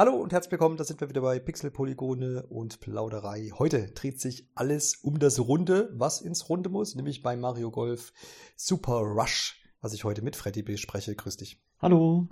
[0.00, 3.50] Hallo und herzlich willkommen, da sind wir wieder bei Pixel, Polygone und Plauderei.
[3.58, 8.14] Heute dreht sich alles um das Runde, was ins Runde muss, nämlich bei Mario Golf
[8.56, 11.14] Super Rush, was ich heute mit Freddy bespreche.
[11.14, 11.62] Grüß dich.
[11.82, 12.28] Hallo.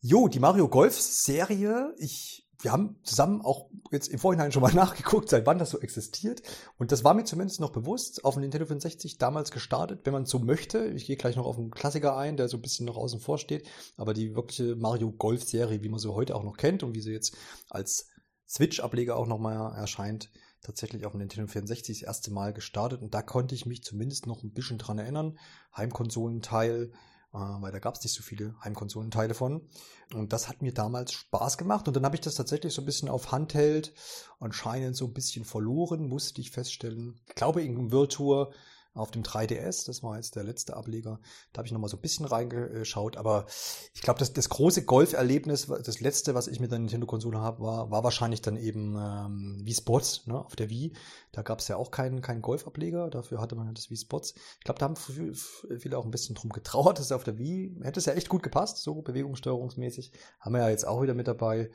[0.00, 4.74] Jo, die Mario Golf Serie, ich wir haben zusammen auch jetzt im Vorhinein schon mal
[4.74, 6.42] nachgeguckt, seit wann das so existiert.
[6.78, 10.26] Und das war mir zumindest noch bewusst, auf dem Nintendo 65 damals gestartet, wenn man
[10.26, 10.86] so möchte.
[10.86, 13.38] Ich gehe gleich noch auf einen Klassiker ein, der so ein bisschen noch außen vor
[13.38, 13.68] steht.
[13.96, 17.02] Aber die wirkliche Mario Golf Serie, wie man sie heute auch noch kennt und wie
[17.02, 17.36] sie jetzt
[17.70, 18.08] als
[18.48, 23.00] Switch-Ableger auch nochmal erscheint, tatsächlich auf dem Nintendo 64 das erste Mal gestartet.
[23.00, 25.38] Und da konnte ich mich zumindest noch ein bisschen dran erinnern.
[25.76, 26.96] Heimkonsolenteil, äh,
[27.36, 29.68] weil da gab es nicht so viele Heimkonsolenteile von.
[30.14, 31.86] Und das hat mir damals Spaß gemacht.
[31.88, 33.92] Und dann habe ich das tatsächlich so ein bisschen auf Handheld
[34.40, 37.20] anscheinend so ein bisschen verloren, musste ich feststellen.
[37.28, 38.52] Ich glaube, in Virtual
[38.96, 39.86] auf dem 3DS.
[39.86, 41.20] Das war jetzt der letzte Ableger.
[41.52, 43.16] Da habe ich nochmal so ein bisschen reingeschaut.
[43.16, 43.46] Aber
[43.94, 47.90] ich glaube, das, das große Golf-Erlebnis, das letzte, was ich mit der Nintendo-Konsole habe, war,
[47.90, 50.92] war wahrscheinlich dann eben ähm, Wii Sports ne, auf der Wii.
[51.32, 53.10] Da gab es ja auch keinen, keinen Golf-Ableger.
[53.10, 54.34] Dafür hatte man das Wii Sports.
[54.58, 58.00] Ich glaube, da haben viele auch ein bisschen drum getrauert, dass auf der Wii hätte
[58.00, 60.12] es ja echt gut gepasst, so bewegungssteuerungsmäßig.
[60.40, 61.70] Haben wir ja jetzt auch wieder mit dabei.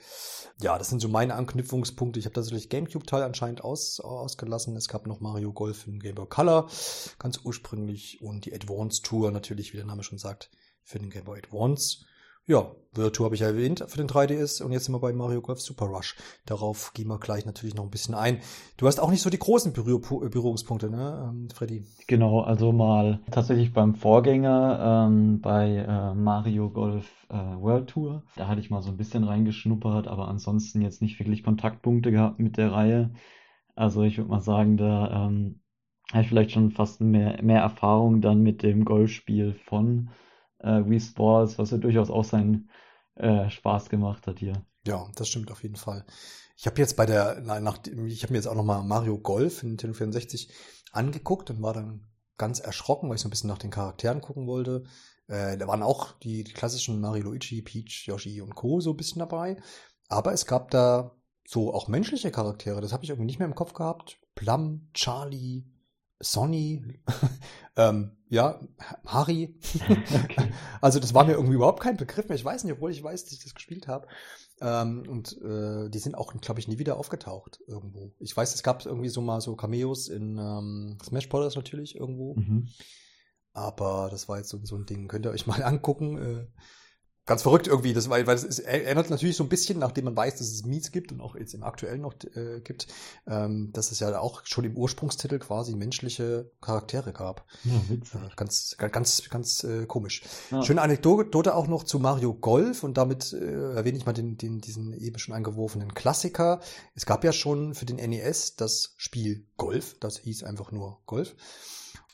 [0.61, 2.19] Ja, das sind so meine Anknüpfungspunkte.
[2.19, 4.75] Ich habe tatsächlich GameCube-Teil anscheinend aus, ausgelassen.
[4.75, 6.67] Es gab noch Mario Golf in Game Boy Color
[7.20, 10.50] ganz ursprünglich und die Advance Tour natürlich, wie der Name schon sagt,
[10.84, 12.06] für den Game Boy Advance.
[12.48, 15.42] Ja, Virtua habe ich ja erwähnt für den 3DS und jetzt sind wir bei Mario
[15.42, 16.18] Golf Super Rush.
[16.45, 18.40] Darauf gehen wir gleich natürlich noch ein bisschen ein.
[18.78, 21.86] Du hast auch nicht so die großen Berühr Berührungspunkte, ne, ähm, Freddy?
[22.08, 28.23] Genau, also mal tatsächlich beim Vorgänger, ähm, bei äh, Mario Golf äh, World Tour.
[28.36, 32.40] Da hatte ich mal so ein bisschen reingeschnuppert, aber ansonsten jetzt nicht wirklich Kontaktpunkte gehabt
[32.40, 33.12] mit der Reihe.
[33.75, 35.61] Also ich würde mal sagen, da ähm,
[36.12, 40.09] habe ich vielleicht schon fast mehr, mehr Erfahrung dann mit dem Golfspiel von
[40.59, 42.69] äh, Wii Sports, was ja durchaus auch seinen
[43.16, 44.66] äh, Spaß gemacht hat hier.
[44.85, 46.06] Ja, das stimmt auf jeden Fall.
[46.58, 49.69] Ich habe jetzt bei der, nach, ich habe mir jetzt auch nochmal Mario Golf in
[49.69, 50.52] Nintendo 64
[50.91, 54.47] angeguckt und war dann ganz erschrocken, weil ich so ein bisschen nach den Charakteren gucken
[54.47, 54.84] wollte.
[55.28, 58.80] Äh, da waren auch die, die klassischen Mario Luigi, Peach, Yoshi und Co.
[58.80, 59.58] so ein bisschen dabei.
[60.08, 61.16] Aber es gab da
[61.47, 62.81] so auch menschliche Charaktere.
[62.81, 64.19] Das habe ich irgendwie nicht mehr im Kopf gehabt.
[64.35, 65.66] Plum, Charlie,
[66.22, 67.00] Sonny,
[67.76, 68.59] ähm, ja,
[69.06, 69.59] Harry.
[70.24, 70.52] okay.
[70.82, 72.36] Also das war mir irgendwie überhaupt kein Begriff mehr.
[72.36, 74.08] Ich weiß nicht, obwohl ich weiß, dass ich das gespielt habe.
[74.62, 78.14] Ähm, und äh, die sind auch, glaube ich, nie wieder aufgetaucht irgendwo.
[78.20, 81.56] Ich weiß, es gab irgendwie so mal so Cameos in ähm, Smash Bros.
[81.56, 82.36] natürlich irgendwo.
[82.36, 82.70] Mhm.
[83.53, 85.08] Aber das war jetzt so, so, ein Ding.
[85.08, 86.18] Könnt ihr euch mal angucken.
[86.18, 86.48] Äh,
[87.31, 90.36] ganz verrückt irgendwie, das, weil, weil es erinnert natürlich so ein bisschen, nachdem man weiß,
[90.36, 92.88] dass es Meets gibt und auch jetzt im aktuellen noch äh, gibt,
[93.25, 97.46] ähm, dass es ja auch schon im Ursprungstitel quasi menschliche Charaktere gab.
[97.64, 100.24] Ja, äh, ganz, ganz, ganz äh, komisch.
[100.52, 100.62] Ja.
[100.62, 104.59] Schöne Anekdote auch noch zu Mario Golf und damit äh, erwähne ich mal den, den,
[104.59, 106.59] diesen eben schon eingeworfenen Klassiker.
[106.96, 111.34] Es gab ja schon für den NES das Spiel Golf, das hieß einfach nur Golf.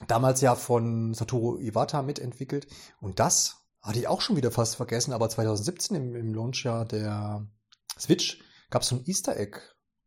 [0.08, 2.68] Damals ja von Satoru Iwata mitentwickelt
[3.02, 7.48] und das hatte ich auch schon wieder fast vergessen, aber 2017 im, im Launchjahr der
[7.98, 9.60] Switch gab es so ein Easter Egg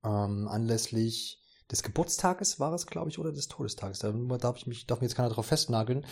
[0.05, 4.01] ähm, anlässlich des Geburtstages war es, glaube ich, oder des Todestages.
[4.01, 6.05] Da darf ich mich, darf mir jetzt keiner drauf festnageln.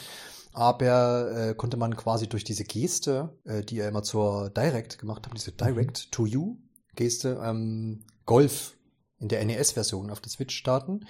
[0.53, 5.27] Aber äh, konnte man quasi durch diese Geste, äh, die er immer zur Direct gemacht
[5.27, 6.11] hat, diese Direct mhm.
[6.11, 6.59] to You
[6.95, 8.77] Geste, ähm, Golf
[9.19, 11.07] in der NES-Version auf der Switch starten.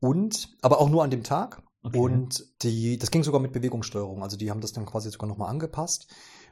[0.00, 1.62] Und, aber auch nur an dem Tag.
[1.86, 1.98] Okay.
[1.98, 4.22] Und die, das ging sogar mit Bewegungssteuerung.
[4.22, 6.08] Also die haben das dann quasi sogar nochmal angepasst.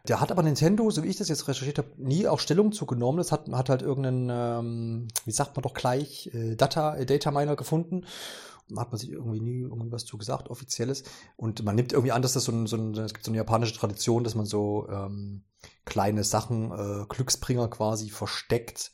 [0.06, 3.19] Der hat aber Nintendo, so wie ich das jetzt recherchiert habe, nie auch Stellung zugenommen.
[3.19, 7.33] Das hat, hat halt irgendeinen, ähm, wie sagt man doch gleich, äh, Data, äh, Data
[7.33, 8.05] Miner gefunden.
[8.77, 11.03] Hat man sich irgendwie nie irgendwas zu gesagt, offizielles.
[11.37, 13.39] Und man nimmt irgendwie an, dass das so ein, so ein es gibt so eine
[13.39, 15.43] japanische Tradition, dass man so ähm,
[15.84, 18.93] kleine Sachen, äh, Glücksbringer quasi versteckt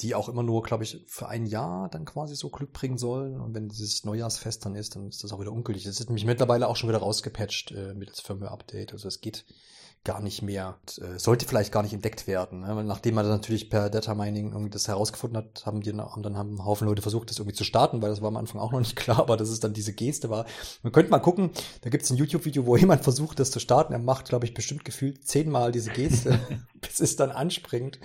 [0.00, 3.40] die auch immer nur, glaube ich, für ein Jahr dann quasi so Glück bringen sollen.
[3.40, 5.84] Und wenn dieses Neujahrsfest dann ist, dann ist das auch wieder ungültig.
[5.84, 8.92] Das ist nämlich mittlerweile auch schon wieder rausgepatcht äh, mit das Firmware-Update.
[8.92, 9.44] Also es geht
[10.04, 10.78] gar nicht mehr.
[11.00, 12.60] Äh, sollte vielleicht gar nicht entdeckt werden.
[12.60, 12.84] Ne?
[12.84, 16.64] Nachdem man natürlich per Data Mining irgendwie das herausgefunden hat, haben die haben dann haben
[16.64, 18.96] Haufen Leute versucht, das irgendwie zu starten, weil das war am Anfang auch noch nicht
[18.96, 20.46] klar, aber dass es dann diese Geste war.
[20.82, 21.50] Man könnte mal gucken,
[21.82, 23.92] da gibt es ein YouTube-Video, wo jemand versucht, das zu starten.
[23.92, 26.40] Er macht, glaube ich, bestimmt gefühlt zehnmal diese Geste,
[26.80, 28.00] bis es dann anspringt.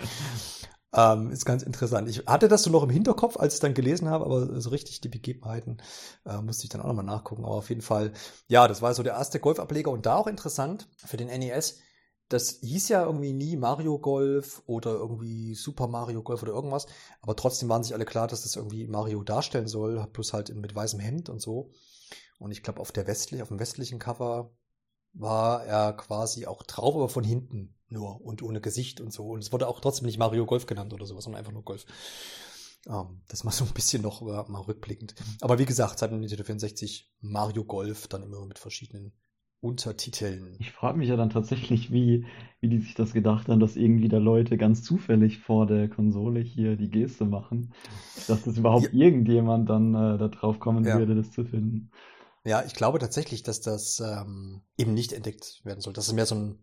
[0.94, 2.10] Ähm, ist ganz interessant.
[2.10, 5.02] Ich hatte das so noch im Hinterkopf, als ich dann gelesen habe, aber so richtig
[5.02, 5.82] die Begebenheiten
[6.26, 7.44] äh, musste ich dann auch nochmal nachgucken.
[7.46, 8.14] Aber auf jeden Fall,
[8.48, 11.80] ja, das war so der erste Golfableger und da auch interessant für den NES.
[12.30, 16.88] das hieß ja irgendwie nie Mario Golf oder irgendwie Super Mario Golf oder irgendwas,
[17.22, 20.76] aber trotzdem waren sich alle klar, dass das irgendwie Mario darstellen soll, plus halt mit
[20.76, 21.72] weißem Hemd und so.
[22.40, 24.52] Und ich glaube, auf der westlich, auf dem westlichen Cover
[25.20, 29.30] war er quasi auch drauf, aber von hinten nur und ohne Gesicht und so.
[29.30, 31.86] Und es wurde auch trotzdem nicht Mario Golf genannt oder sowas, sondern einfach nur Golf.
[32.88, 35.16] Ähm, das mal so ein bisschen noch äh, mal rückblickend.
[35.42, 39.14] Aber wie gesagt, seit Nintendo 64 Mario Golf dann immer mit verschiedenen
[39.60, 40.56] Untertiteln.
[40.60, 42.26] Ich frage mich ja dann tatsächlich, wie,
[42.60, 46.42] wie die sich das gedacht haben, dass irgendwie da Leute ganz zufällig vor der Konsole
[46.42, 47.74] hier die Geste machen,
[48.28, 49.06] dass das überhaupt ja.
[49.06, 51.00] irgendjemand dann äh, da drauf kommen ja.
[51.00, 51.90] würde, das zu finden.
[52.48, 55.94] Ja, ich glaube tatsächlich, dass das ähm, eben nicht entdeckt werden soll.
[55.94, 56.60] Dass es mehr so ein,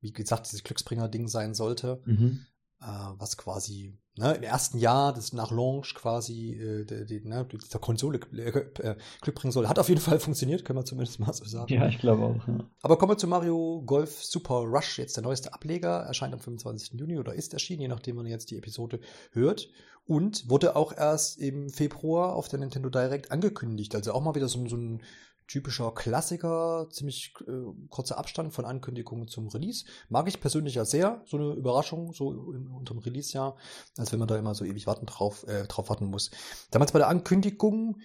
[0.00, 2.00] wie gesagt, dieses Glücksbringer-Ding sein sollte.
[2.04, 2.46] Mhm
[2.80, 2.84] äh,
[3.18, 7.78] was quasi ne, im ersten Jahr des nach Launch quasi äh, die, die, ne, dieser
[7.78, 9.68] Konsole äh, Glück bringen soll.
[9.68, 11.72] Hat auf jeden Fall funktioniert, können wir zumindest mal so sagen.
[11.72, 12.48] Ja, ich glaube auch.
[12.48, 12.68] Ja.
[12.82, 16.98] Aber kommen wir zu Mario Golf Super Rush, jetzt der neueste Ableger, erscheint am 25.
[16.98, 19.00] Juni oder ist erschienen, je nachdem man jetzt die Episode
[19.32, 19.68] hört.
[20.06, 23.94] Und wurde auch erst im Februar auf der Nintendo Direct angekündigt.
[23.94, 25.02] Also auch mal wieder so, so ein
[25.48, 27.52] typischer Klassiker, ziemlich äh,
[27.88, 29.84] kurzer Abstand von Ankündigungen zum Release.
[30.08, 33.56] Mag ich persönlich ja sehr, so eine Überraschung, so im, unterm Release-Jahr,
[33.96, 36.30] als wenn man da immer so ewig warten drauf, äh, drauf warten muss.
[36.70, 37.98] Damals bei der Ankündigung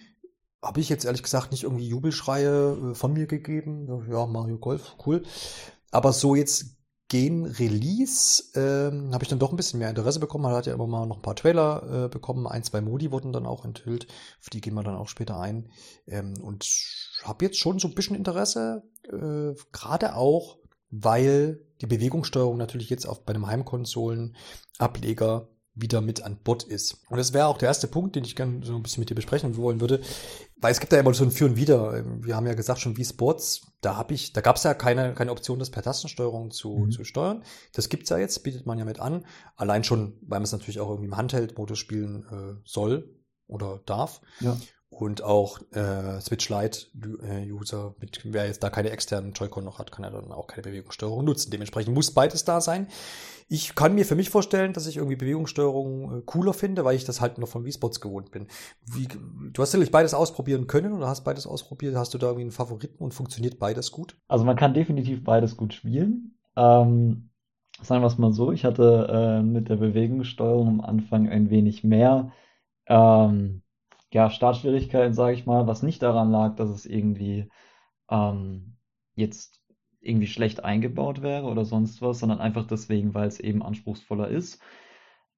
[0.62, 4.06] habe ich jetzt ehrlich gesagt nicht irgendwie Jubelschreie äh, von mir gegeben.
[4.08, 5.24] Ja, Mario Golf, cool.
[5.90, 6.76] Aber so jetzt
[7.12, 10.44] gen Release ähm, habe ich dann doch ein bisschen mehr Interesse bekommen.
[10.44, 12.46] Man hat ja immer mal noch ein paar Trailer äh, bekommen.
[12.46, 14.06] Ein, zwei Modi wurden dann auch enthüllt.
[14.40, 15.68] Auf die gehen wir dann auch später ein.
[16.06, 16.66] Ähm, und
[17.22, 20.56] habe jetzt schon so ein bisschen Interesse, äh, gerade auch,
[20.90, 26.98] weil die Bewegungssteuerung natürlich jetzt auch bei einem Heimkonsolen-Ableger wieder mit an Bord ist.
[27.08, 29.14] Und das wäre auch der erste Punkt, den ich gerne so ein bisschen mit dir
[29.14, 30.00] besprechen wollen würde,
[30.56, 32.04] weil es gibt ja immer so ein Für und Wider.
[32.22, 35.14] Wir haben ja gesagt schon wie Sports, da habe ich, da gab es ja keine
[35.14, 36.90] keine Option, das per Tastensteuerung zu, mhm.
[36.90, 37.42] zu steuern.
[37.72, 39.24] Das gibt's ja jetzt, bietet man ja mit an.
[39.56, 43.16] Allein schon, weil man es natürlich auch irgendwie im Handheld-Modus spielen äh, soll
[43.46, 44.20] oder darf.
[44.40, 44.56] Ja
[44.92, 46.86] und auch äh, Switch Lite
[47.22, 47.50] äh,
[48.24, 51.50] wer jetzt da keine externen Joy-Con noch hat, kann er dann auch keine Bewegungssteuerung nutzen.
[51.50, 52.86] Dementsprechend muss beides da sein.
[53.48, 57.04] Ich kann mir für mich vorstellen, dass ich irgendwie Bewegungssteuerung äh, cooler finde, weil ich
[57.04, 58.48] das halt noch von Wii-Spots gewohnt bin.
[58.84, 61.96] Wie, du hast natürlich beides ausprobieren können oder hast beides ausprobiert.
[61.96, 64.16] Hast du da irgendwie einen Favoriten und funktioniert beides gut?
[64.28, 66.38] Also man kann definitiv beides gut spielen.
[66.54, 67.30] Ähm,
[67.82, 71.82] sagen wir es mal so, ich hatte äh, mit der Bewegungssteuerung am Anfang ein wenig
[71.82, 72.30] mehr
[72.86, 73.61] ähm,
[74.12, 77.48] ja, Startschwierigkeiten, sage ich mal, was nicht daran lag, dass es irgendwie
[78.10, 78.76] ähm,
[79.14, 79.60] jetzt
[80.00, 84.60] irgendwie schlecht eingebaut wäre oder sonst was, sondern einfach deswegen, weil es eben anspruchsvoller ist.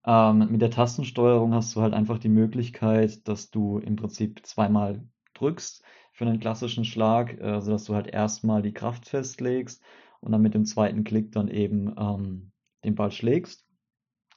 [0.06, 5.02] Ähm, mit der Tastensteuerung hast du halt einfach die Möglichkeit, dass du im Prinzip zweimal
[5.34, 9.82] drückst für einen klassischen Schlag, äh, sodass du halt erstmal die Kraft festlegst
[10.20, 12.52] und dann mit dem zweiten Klick dann eben ähm,
[12.84, 13.66] den Ball schlägst.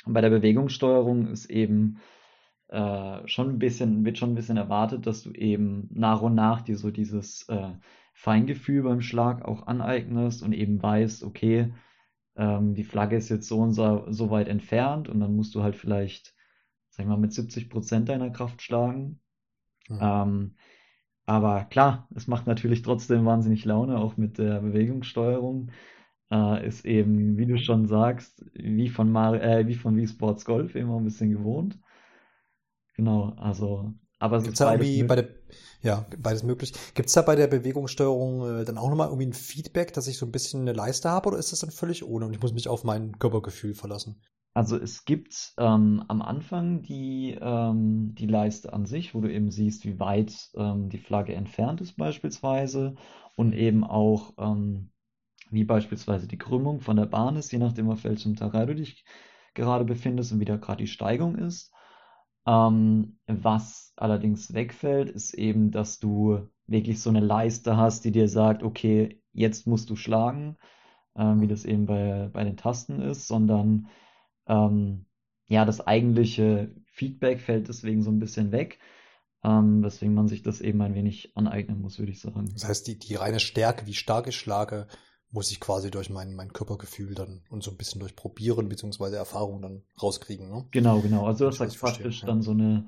[0.06, 2.00] Und bei der Bewegungssteuerung ist eben
[2.69, 6.61] äh, schon ein bisschen, wird schon ein bisschen erwartet, dass du eben nach und nach
[6.61, 7.71] dir so dieses äh,
[8.13, 11.73] Feingefühl beim Schlag auch aneignest und eben weißt, okay,
[12.35, 15.63] ähm, die Flagge ist jetzt so und so, so weit entfernt und dann musst du
[15.63, 16.35] halt vielleicht,
[16.89, 19.19] sag ich mal, mit 70 Prozent deiner Kraft schlagen.
[19.87, 19.99] Mhm.
[20.01, 20.55] Ähm,
[21.25, 25.71] aber klar, es macht natürlich trotzdem wahnsinnig Laune, auch mit der Bewegungssteuerung.
[26.31, 30.45] Äh, ist eben, wie du schon sagst, wie von Mar äh, wie von Wii Sports
[30.45, 31.77] Golf immer ein bisschen gewohnt.
[32.97, 35.29] Genau, also, aber Gibt's da irgendwie bei der,
[35.81, 36.74] ja, beides möglich.
[36.95, 40.17] Gibt es da bei der Bewegungssteuerung äh, dann auch nochmal irgendwie ein Feedback, dass ich
[40.17, 42.53] so ein bisschen eine Leiste habe oder ist das dann völlig ohne und ich muss
[42.53, 44.19] mich auf mein Körpergefühl verlassen?
[44.55, 49.51] Also es gibt ähm, am Anfang die, ähm, die Leiste an sich, wo du eben
[49.51, 52.95] siehst, wie weit ähm, die Flagge entfernt ist beispielsweise
[53.36, 54.89] und eben auch ähm,
[55.51, 59.05] wie beispielsweise die Krümmung von der Bahn ist, je nachdem auf welchem Terrain du dich
[59.53, 61.72] gerade befindest und wie da gerade die Steigung ist.
[62.48, 68.30] Ähm, was allerdings wegfällt, ist eben, dass du wirklich so eine Leiste hast, die dir
[68.30, 70.58] sagt, okay, jetzt musst du schlagen,
[71.18, 73.88] ähm, wie das eben bei, bei den Tasten ist, sondern
[74.48, 75.06] ähm,
[75.50, 78.80] ja, das eigentliche Feedback fällt deswegen so ein bisschen weg,
[79.44, 82.50] ähm, weswegen man sich das eben ein wenig aneignen muss, würde ich sagen.
[82.54, 84.88] Das heißt, die, die reine Stärke, wie stark ich schlage,
[85.31, 89.17] muss ich quasi durch mein, mein Körpergefühl dann und so ein bisschen durch Probieren beziehungsweise
[89.17, 90.50] Erfahrung dann rauskriegen.
[90.50, 90.65] Ne?
[90.72, 91.25] Genau, genau.
[91.25, 92.27] Also das heißt praktisch ja.
[92.27, 92.88] dann so eine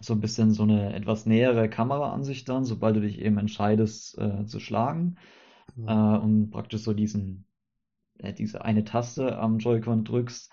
[0.00, 4.46] so ein bisschen so eine etwas nähere Kameraansicht dann, sobald du dich eben entscheidest äh,
[4.46, 5.16] zu schlagen
[5.74, 5.88] mhm.
[5.88, 7.46] äh, und praktisch so diesen
[8.18, 10.52] äh, diese eine Taste am Joy-Con drückst,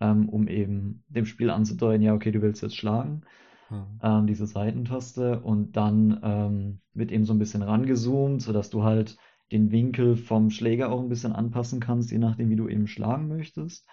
[0.00, 3.22] ähm, um eben dem Spiel anzudeuten, ja okay, du willst jetzt schlagen.
[3.70, 4.00] Mhm.
[4.02, 9.16] Ähm, diese Seitentaste und dann ähm, wird eben so ein bisschen rangezoomt, sodass du halt
[9.52, 13.28] den Winkel vom Schläger auch ein bisschen anpassen kannst, je nachdem, wie du eben schlagen
[13.28, 13.86] möchtest.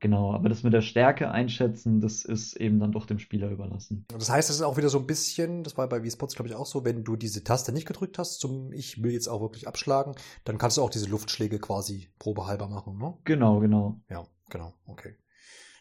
[0.00, 4.04] Genau, aber das mit der Stärke einschätzen, das ist eben dann doch dem Spieler überlassen.
[4.08, 6.54] Das heißt, es ist auch wieder so ein bisschen, das war bei V-Spots, glaube ich,
[6.54, 9.66] auch so, wenn du diese Taste nicht gedrückt hast, zum Ich will jetzt auch wirklich
[9.66, 10.14] abschlagen,
[10.44, 13.16] dann kannst du auch diese Luftschläge quasi probehalber machen, ne?
[13.24, 14.00] Genau, genau.
[14.10, 15.14] Ja, genau, okay.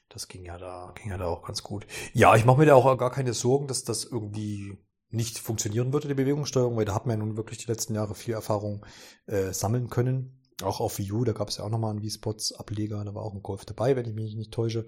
[0.07, 1.85] Das ging ja da, ging ja da auch ganz gut.
[2.13, 4.77] Ja, ich mache mir da auch gar keine Sorgen, dass das irgendwie
[5.13, 8.15] nicht funktionieren würde, die Bewegungssteuerung, weil da hat man ja nun wirklich die letzten Jahre
[8.15, 8.85] viel Erfahrung
[9.27, 10.39] äh, sammeln können.
[10.61, 13.13] Auch auf Wii U, da gab es ja auch nochmal einen Wii Spots Ableger, da
[13.13, 14.85] war auch ein Golf dabei, wenn ich mich nicht täusche.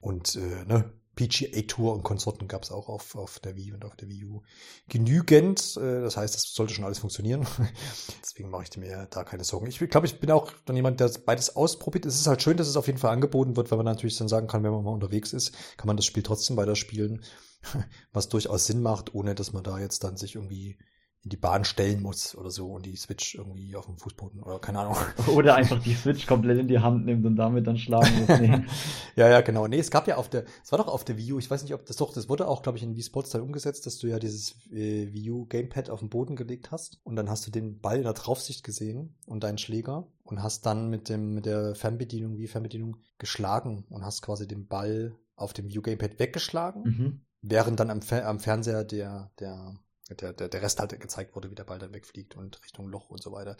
[0.00, 3.84] Und äh, ne, PGA Tour und Konsorten gab es auch auf, auf der Wii und
[3.84, 4.42] auf der Wii U
[4.88, 5.76] genügend.
[5.76, 7.46] Äh, das heißt, das sollte schon alles funktionieren.
[8.22, 9.66] Deswegen mache ich mir da keine Sorgen.
[9.66, 12.06] Ich glaube, ich bin auch dann jemand, der beides ausprobiert.
[12.06, 14.28] Es ist halt schön, dass es auf jeden Fall angeboten wird, weil man natürlich dann
[14.28, 17.22] sagen kann, wenn man mal unterwegs ist, kann man das Spiel trotzdem weiterspielen,
[18.12, 20.78] was durchaus Sinn macht, ohne dass man da jetzt dann sich irgendwie
[21.22, 24.58] in die Bahn stellen muss oder so und die Switch irgendwie auf dem Fußboden oder
[24.58, 24.96] keine Ahnung.
[25.34, 28.40] Oder einfach die Switch komplett in die Hand nimmt und damit dann schlagen muss.
[28.40, 28.64] Nee.
[29.16, 29.66] ja, ja, genau.
[29.66, 31.62] Nee, es gab ja auf der, es war doch auf der Wii U, ich weiß
[31.62, 33.98] nicht, ob das doch, das wurde auch, glaube ich, in Wii Sports dann umgesetzt, dass
[33.98, 37.46] du ja dieses äh, Wii U Gamepad auf den Boden gelegt hast und dann hast
[37.46, 41.34] du den Ball in der Draufsicht gesehen und deinen Schläger und hast dann mit dem,
[41.34, 45.82] mit der Fernbedienung, Wii Fernbedienung geschlagen und hast quasi den Ball auf dem Wii U
[45.82, 47.20] Gamepad weggeschlagen, mhm.
[47.42, 49.74] Während dann am, am Fernseher der, der
[50.14, 53.22] der, der, Rest halt gezeigt wurde, wie der Ball dann wegfliegt und Richtung Loch und
[53.22, 53.56] so weiter.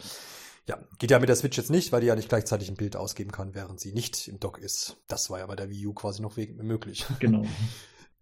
[0.66, 2.96] Ja, geht ja mit der Switch jetzt nicht, weil die ja nicht gleichzeitig ein Bild
[2.96, 4.96] ausgeben kann, während sie nicht im Dock ist.
[5.06, 7.06] Das war ja bei der Wii U quasi noch möglich.
[7.20, 7.44] Genau.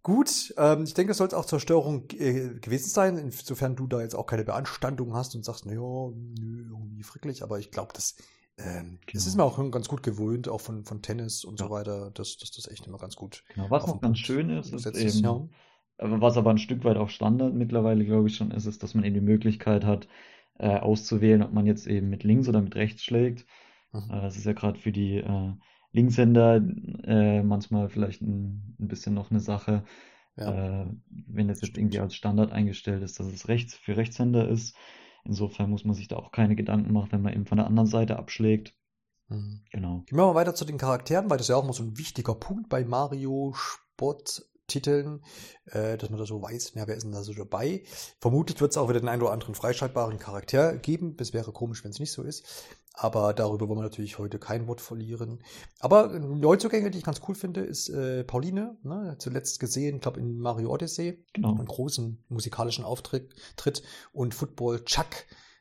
[0.02, 3.86] Gut, ähm, ich denke, es soll es auch zur Störung äh, gewesen sein, insofern du
[3.86, 7.92] da jetzt auch keine Beanstandung hast und sagst, naja, nö, irgendwie fricklich, aber ich glaube,
[7.94, 8.14] das,
[8.58, 9.12] ähm, genau.
[9.12, 11.66] das ist mir auch ganz gut gewöhnt, auch von, von Tennis und ja.
[11.66, 13.44] so weiter, dass, dass das echt immer ganz gut.
[13.54, 15.48] Genau, was noch ganz schön ist, ist eben, ja.
[16.00, 19.04] Was aber ein Stück weit auch Standard mittlerweile, glaube ich, schon ist, ist, dass man
[19.04, 20.06] eben die Möglichkeit hat,
[20.58, 23.46] äh, auszuwählen, ob man jetzt eben mit links oder mit rechts schlägt.
[23.92, 24.10] Mhm.
[24.10, 25.52] Äh, das ist ja gerade für die äh,
[25.92, 26.62] Linkshänder
[27.04, 29.84] äh, manchmal vielleicht ein, ein, bisschen noch eine Sache.
[30.36, 30.82] Ja.
[30.82, 30.86] Äh,
[31.26, 34.76] wenn das jetzt irgendwie als Standard eingestellt ist, dass es rechts für Rechtshänder ist.
[35.28, 37.86] Insofern muss man sich da auch keine Gedanken machen, wenn man eben von der anderen
[37.86, 38.74] Seite abschlägt.
[39.28, 39.60] Mhm.
[39.70, 40.02] Genau.
[40.06, 42.34] Gehen wir mal weiter zu den Charakteren, weil das ja auch mal so ein wichtiger
[42.34, 45.22] Punkt bei Mario Sport Titeln,
[45.66, 47.82] äh, dass man da so weiß, ja, wer ist denn da so dabei.
[48.20, 51.16] Vermutlich wird es auch wieder den einen oder anderen freischaltbaren Charakter geben.
[51.18, 52.44] Es wäre komisch, wenn es nicht so ist.
[53.00, 55.38] Aber darüber wollen wir natürlich heute kein Wort verlieren.
[55.78, 59.14] Aber Neuzugänge, die ich ganz cool finde, ist äh, Pauline, ne?
[59.18, 61.24] zuletzt gesehen, glaube in Mario Odyssey.
[61.32, 61.50] Genau.
[61.50, 63.32] Einen großen musikalischen Auftritt.
[64.12, 65.06] Und Football Chuck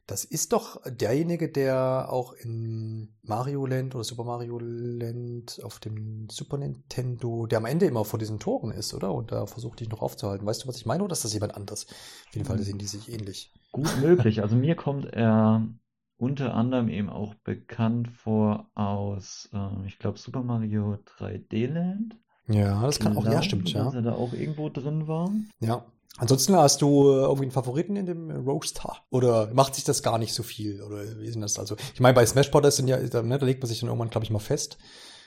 [0.08, 6.30] das ist doch derjenige, der auch in Mario Land oder Super Mario Land auf dem
[6.30, 9.14] Super Nintendo, der am Ende immer vor diesen Toren ist, oder?
[9.14, 10.48] Und da versucht dich noch aufzuhalten.
[10.48, 11.04] Weißt du, was ich meine?
[11.04, 11.88] Oder ist das jemand anders?
[12.30, 13.54] Auf jeden Fall sehen die sich ähnlich.
[13.74, 14.42] Gut möglich.
[14.42, 15.68] Also mir kommt er
[16.16, 22.16] unter anderem eben auch bekannt vor aus, äh, ich glaube, Super Mario 3D Land.
[22.48, 23.84] Ja, das kann auch, ja, stimmt, ja.
[23.84, 25.30] Dass er da auch irgendwo drin war.
[25.60, 25.86] Ja.
[26.18, 28.98] Ansonsten hast du äh, irgendwie einen Favoriten in dem Roaster?
[29.12, 30.82] Oder macht sich das gar nicht so viel?
[30.82, 31.60] Oder wie ist denn das?
[31.60, 33.90] Also, ich meine, bei Smash Brothers sind ja, da, ne, da legt man sich dann
[33.90, 34.78] irgendwann, glaube ich, mal fest.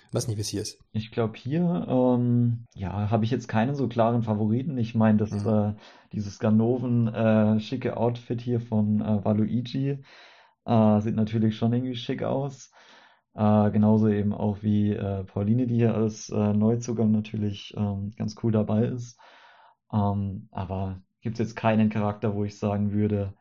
[0.09, 0.81] Ich weiß nicht, wie es hier ist.
[0.93, 4.77] Ich glaube, hier, ähm, ja, habe ich jetzt keinen so klaren Favoriten.
[4.77, 5.49] Ich meine, das, mhm.
[5.49, 5.75] äh,
[6.13, 9.99] dieses Ganoven äh, schicke Outfit hier von äh, Waluigi
[10.67, 12.73] äh, sieht natürlich schon irgendwie schick aus.
[13.35, 18.35] Äh, genauso eben auch wie äh, Pauline, die hier als äh, Neuzugang natürlich ähm, ganz
[18.43, 19.19] cool dabei ist.
[19.93, 23.35] Ähm, aber gibt es jetzt keinen Charakter, wo ich sagen würde,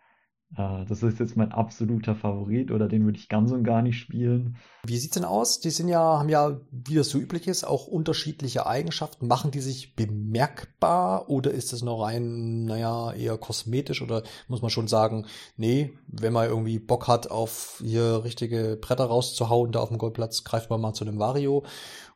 [0.57, 3.99] äh, das ist jetzt mein absoluter Favorit oder den würde ich ganz und gar nicht
[3.99, 4.57] spielen.
[4.83, 5.59] Wie sieht's denn aus?
[5.59, 9.27] Die sind ja, haben ja, wie das so üblich ist, auch unterschiedliche Eigenschaften.
[9.27, 14.71] Machen die sich bemerkbar oder ist das noch rein, naja, eher kosmetisch oder muss man
[14.71, 15.27] schon sagen,
[15.57, 20.43] nee, wenn man irgendwie Bock hat, auf hier richtige Bretter rauszuhauen, da auf dem Goldplatz,
[20.43, 21.63] greift man mal zu einem Vario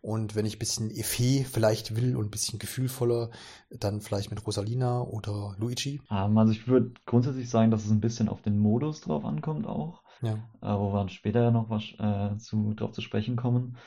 [0.03, 3.29] und wenn ich bisschen Effet vielleicht will und ein bisschen gefühlvoller,
[3.69, 6.01] dann vielleicht mit Rosalina oder Luigi.
[6.12, 9.65] Ähm, also ich würde grundsätzlich sagen, dass es ein bisschen auf den Modus drauf ankommt
[9.65, 10.03] auch.
[10.22, 10.33] Ja.
[10.62, 13.77] Äh, wo wir dann später noch was äh, zu, drauf zu sprechen kommen.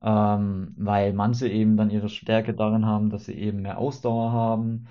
[0.00, 4.88] Ähm, weil manche eben dann ihre Stärke darin haben, dass sie eben mehr Ausdauer haben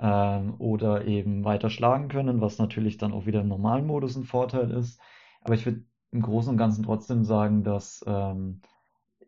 [0.00, 4.24] ähm, oder eben weiter schlagen können, was natürlich dann auch wieder im normalen Modus ein
[4.24, 5.00] Vorteil ist.
[5.42, 8.62] Aber ich würde im Großen und Ganzen trotzdem sagen, dass ähm,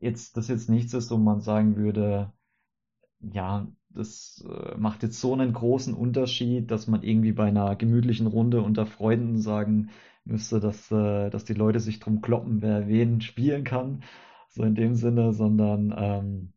[0.01, 2.33] jetzt das jetzt nichts ist, wo man sagen würde,
[3.21, 8.27] ja, das äh, macht jetzt so einen großen Unterschied, dass man irgendwie bei einer gemütlichen
[8.27, 9.91] Runde unter Freunden sagen
[10.25, 14.03] müsste, dass, äh, dass die Leute sich drum kloppen, wer wen spielen kann.
[14.49, 16.53] So in dem Sinne, sondern ähm,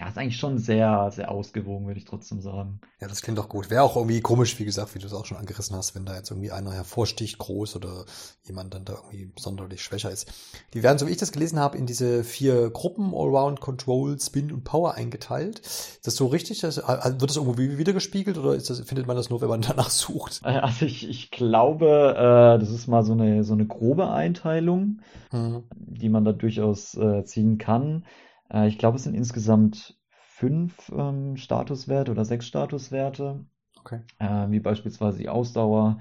[0.00, 2.80] Ja, ist eigentlich schon sehr, sehr ausgewogen, würde ich trotzdem sagen.
[3.00, 3.70] Ja, das klingt doch gut.
[3.70, 6.16] Wäre auch irgendwie komisch, wie gesagt, wie du es auch schon angerissen hast, wenn da
[6.16, 8.04] jetzt irgendwie einer hervorsticht, groß oder
[8.42, 10.32] jemand dann da irgendwie sonderlich schwächer ist.
[10.72, 14.50] Die werden, so wie ich das gelesen habe, in diese vier Gruppen Allround, Control, Spin
[14.50, 15.60] und Power eingeteilt.
[15.60, 16.58] Ist das so richtig?
[16.58, 20.40] Das, wird das irgendwo wiedergespiegelt oder das, findet man das nur, wenn man danach sucht?
[20.42, 25.02] Äh, also ich, ich glaube, äh, das ist mal so eine, so eine grobe Einteilung,
[25.30, 25.62] hm.
[25.76, 28.04] die man da durchaus äh, ziehen kann.
[28.50, 33.44] Äh, ich glaube, es sind insgesamt fünf ähm, Statuswerte oder sechs Statuswerte.
[33.80, 34.00] Okay.
[34.18, 35.98] Äh, wie beispielsweise die Ausdauer,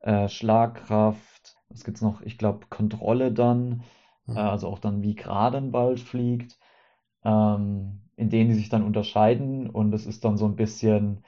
[0.00, 2.22] äh, Schlagkraft, was gibt's noch?
[2.22, 3.82] Ich glaube, Kontrolle dann,
[4.26, 4.36] mhm.
[4.36, 6.58] äh, also auch dann, wie gerade ein Ball fliegt,
[7.24, 11.24] ähm, in denen die sich dann unterscheiden und es ist dann so ein bisschen,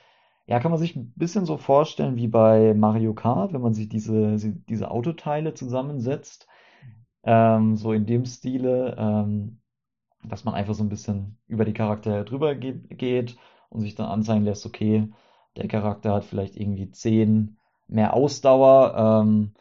[0.47, 3.89] ja, kann man sich ein bisschen so vorstellen wie bei Mario Kart, wenn man sich
[3.89, 4.37] diese,
[4.69, 6.47] diese Autoteile zusammensetzt,
[7.25, 8.95] ähm, so in dem Stile.
[8.99, 9.59] Ähm,
[10.29, 13.37] dass man einfach so ein bisschen über die Charaktere drüber geht
[13.69, 15.09] und sich dann anzeigen lässt, okay,
[15.57, 17.57] der Charakter hat vielleicht irgendwie 10
[17.89, 19.55] mehr Ausdauer ähm,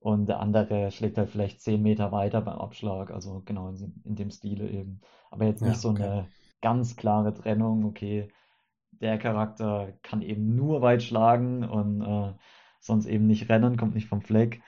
[0.00, 4.16] und der andere schlägt halt vielleicht 10 Meter weiter beim Abschlag, also genau in, in
[4.16, 5.00] dem Stile eben.
[5.30, 6.02] Aber jetzt nicht ja, okay.
[6.02, 6.28] so eine
[6.60, 8.28] ganz klare Trennung, okay,
[9.00, 12.32] der Charakter kann eben nur weit schlagen und äh,
[12.80, 14.62] sonst eben nicht rennen, kommt nicht vom Fleck.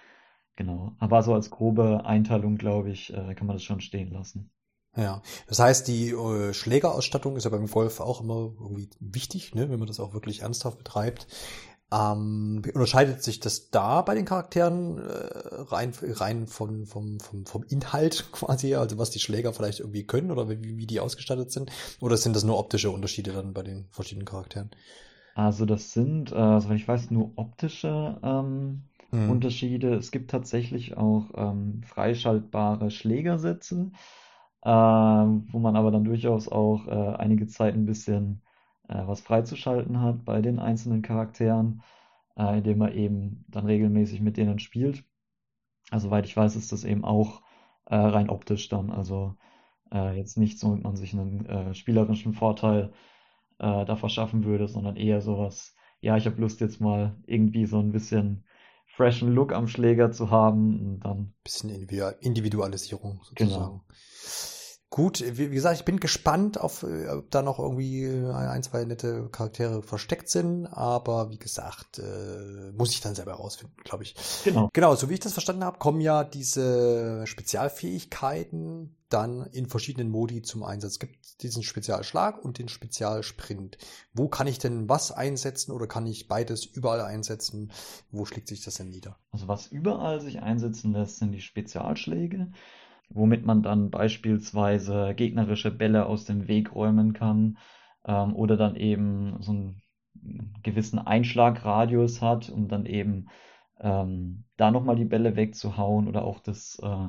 [0.57, 0.93] Genau.
[0.99, 4.51] Aber so als grobe Einteilung, glaube ich, äh, kann man das schon stehen lassen.
[4.97, 9.69] Ja, das heißt, die äh, Schlägerausstattung ist ja beim Golf auch immer irgendwie wichtig, ne,
[9.69, 11.27] wenn man das auch wirklich ernsthaft betreibt.
[11.93, 15.03] Ähm, unterscheidet sich das da bei den Charakteren äh,
[15.69, 20.33] rein, rein von, vom, vom, vom Inhalt quasi, also was die Schläger vielleicht irgendwie können
[20.33, 21.71] oder wie, wie die ausgestattet sind?
[22.01, 24.71] Oder sind das nur optische Unterschiede dann bei den verschiedenen Charakteren?
[25.35, 29.31] Also das sind, äh, soweit ich weiß, nur optische ähm, hm.
[29.31, 29.95] Unterschiede.
[29.95, 33.93] Es gibt tatsächlich auch ähm, freischaltbare Schlägersätze
[34.69, 38.43] wo man aber dann durchaus auch äh, einige Zeit ein bisschen
[38.89, 41.83] äh, was freizuschalten hat bei den einzelnen Charakteren,
[42.37, 45.05] äh, indem man eben dann regelmäßig mit denen spielt.
[45.91, 47.43] Also, soweit ich weiß, ist das eben auch
[47.89, 48.91] rein optisch dann.
[48.91, 49.37] Also
[49.93, 52.93] jetzt nicht so, damit man sich einen spielerischen Vorteil
[53.59, 57.93] da verschaffen würde, sondern eher sowas, ja, ich habe Lust jetzt mal irgendwie so ein
[57.93, 58.43] bisschen
[58.87, 61.35] freshen Look am Schläger zu haben und dann.
[61.45, 63.37] Bisschen Individualisierung sozusagen.
[63.37, 63.85] Genau.
[64.89, 68.85] Gut, wie, gesagt, ich bin gespannt, auf, äh, ob da noch irgendwie äh, ein, zwei
[68.85, 74.15] nette Charaktere versteckt sind, aber wie gesagt, äh, muss ich dann selber herausfinden, glaube ich.
[74.45, 74.71] Genau.
[74.73, 80.43] Genau, so wie ich das verstanden habe, kommen ja diese Spezialfähigkeiten dann in verschiedenen Modi
[80.43, 80.93] zum Einsatz.
[80.93, 83.79] Es gibt diesen Spezialschlag und den Spezialsprint.
[84.13, 87.73] Wo kann ich denn was einsetzen oder kann ich beides überall einsetzen?
[88.11, 89.19] Wo schlägt sich das denn nieder?
[89.33, 92.53] Also was überall sich einsetzen lässt, sind die Spezialschläge
[93.09, 97.59] womit man dann beispielsweise gegnerische Bälle aus dem Weg räumen kann
[98.05, 99.83] ähm, oder dann eben so einen
[100.63, 103.29] gewissen Einschlagradius hat, um dann eben
[103.81, 107.09] ähm, da nochmal die Bälle wegzuhauen oder auch das äh,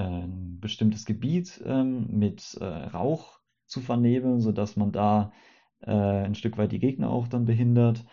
[0.00, 5.32] äh, bestimmtes Gebiet ähm, mit äh, Rauch zu vernebeln, sodass man da
[5.80, 8.04] äh, ein Stück weit die Gegner auch dann behindert.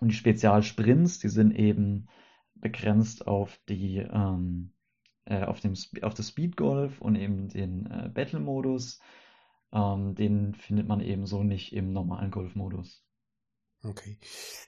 [0.00, 2.08] Und die Spezialsprints, die sind eben
[2.54, 4.72] begrenzt auf die ähm,
[5.30, 9.00] äh, auf, dem, auf das Speed Golf und eben den äh, Battle-Modus.
[9.72, 13.04] Ähm, den findet man eben so nicht im normalen Golf-Modus.
[13.82, 14.18] Okay.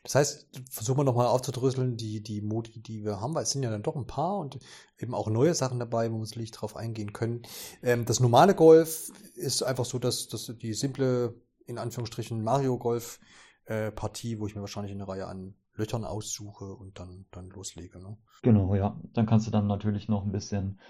[0.05, 3.62] Das heißt, versuchen wir nochmal aufzudröseln, die, die Modi, die wir haben, weil es sind
[3.62, 4.59] ja dann doch ein paar und
[4.98, 7.42] eben auch neue Sachen dabei, wo wir uns nicht drauf eingehen können.
[7.83, 11.35] Ähm, das normale Golf ist einfach so, dass, dass die simple,
[11.66, 13.18] in Anführungsstrichen, Mario Golf
[13.64, 17.98] äh, Partie, wo ich mir wahrscheinlich eine Reihe an Löchern aussuche und dann, dann loslege.
[18.00, 18.16] Ne?
[18.42, 18.98] Genau, ja.
[19.14, 20.80] Dann kannst du dann natürlich noch ein bisschen,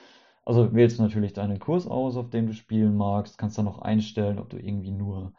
[0.44, 3.80] also wählst du natürlich deinen Kurs aus, auf dem du spielen magst, kannst dann noch
[3.80, 5.34] einstellen, ob du irgendwie nur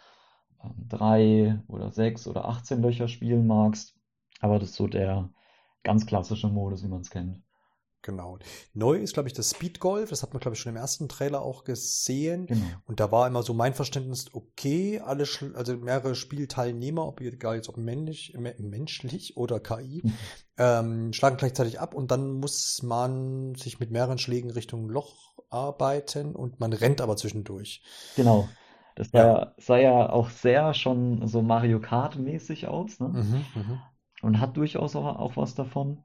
[0.64, 3.96] ähm, drei oder sechs oder 18 Löcher spielen magst.
[4.40, 5.30] Aber das ist so der
[5.84, 7.42] ganz klassische Modus, wie man es kennt.
[8.04, 8.38] Genau.
[8.74, 10.10] Neu ist, glaube ich, das Speed Golf.
[10.10, 12.46] Das hat man, glaube ich, schon im ersten Trailer auch gesehen.
[12.46, 12.66] Genau.
[12.86, 17.70] Und da war immer so mein Verständnis, okay, alle, also mehrere Spielteilnehmer, ob egal jetzt
[17.70, 20.14] ob männlich, menschlich oder KI, mhm.
[20.58, 26.36] ähm, schlagen gleichzeitig ab und dann muss man sich mit mehreren Schlägen Richtung Loch arbeiten
[26.36, 27.84] und man rennt aber zwischendurch.
[28.18, 28.50] Genau.
[28.96, 33.08] Das sah ja, sah ja auch sehr schon so Mario Kart-mäßig aus, ne?
[33.08, 33.82] Mhm, mh.
[34.22, 36.04] Und hat durchaus auch, auch was davon.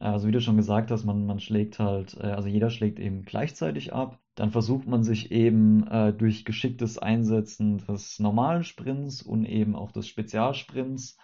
[0.00, 3.22] Also wie du schon gesagt hast, man, man schlägt halt, äh, also jeder schlägt eben
[3.22, 4.18] gleichzeitig ab.
[4.34, 9.92] Dann versucht man sich eben äh, durch geschicktes Einsetzen des normalen Sprints und eben auch
[9.92, 11.18] des Spezialsprints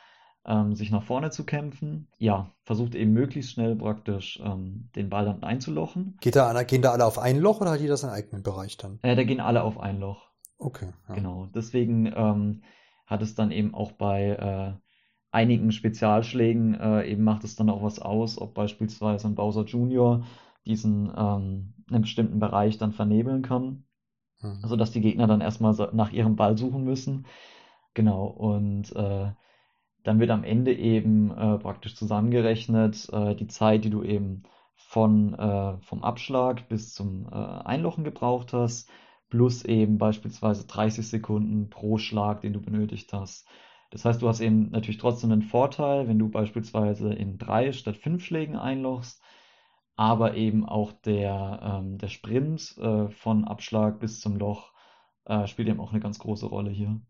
[0.45, 2.09] ähm, sich nach vorne zu kämpfen.
[2.19, 6.19] Ja, versucht eben möglichst schnell praktisch ähm, den Ball dann einzulochen.
[6.21, 8.99] Geht da, gehen da alle auf ein Loch oder hat jeder seinen eigenen Bereich dann?
[9.03, 10.29] Äh, da gehen alle auf ein Loch.
[10.59, 10.93] Okay.
[11.09, 11.15] Ja.
[11.15, 11.49] Genau.
[11.55, 12.63] Deswegen ähm,
[13.07, 14.86] hat es dann eben auch bei äh,
[15.31, 20.25] einigen Spezialschlägen äh, eben macht es dann auch was aus, ob beispielsweise ein Bowser Junior
[20.65, 23.85] diesen ähm, einen bestimmten Bereich dann vernebeln kann.
[24.41, 24.59] Mhm.
[24.63, 27.27] Also dass die Gegner dann erstmal nach ihrem Ball suchen müssen.
[27.95, 29.33] Genau, und äh,
[30.03, 34.45] dann wird am Ende eben äh, praktisch zusammengerechnet äh, die Zeit, die du eben
[34.77, 38.91] von äh, vom Abschlag bis zum äh, Einlochen gebraucht hast,
[39.31, 43.49] plus eben beispielsweise 30 Sekunden pro Schlag, den du benötigt hast.
[43.97, 47.97] Das heißt, du hast eben natürlich trotzdem einen Vorteil, wenn du beispielsweise in drei statt
[47.97, 49.23] fünf Schlägen einlochst,
[49.97, 54.75] aber eben auch der, ähm, der Sprint äh, von Abschlag bis zum Loch
[55.25, 57.01] äh, spielt eben auch eine ganz große Rolle hier.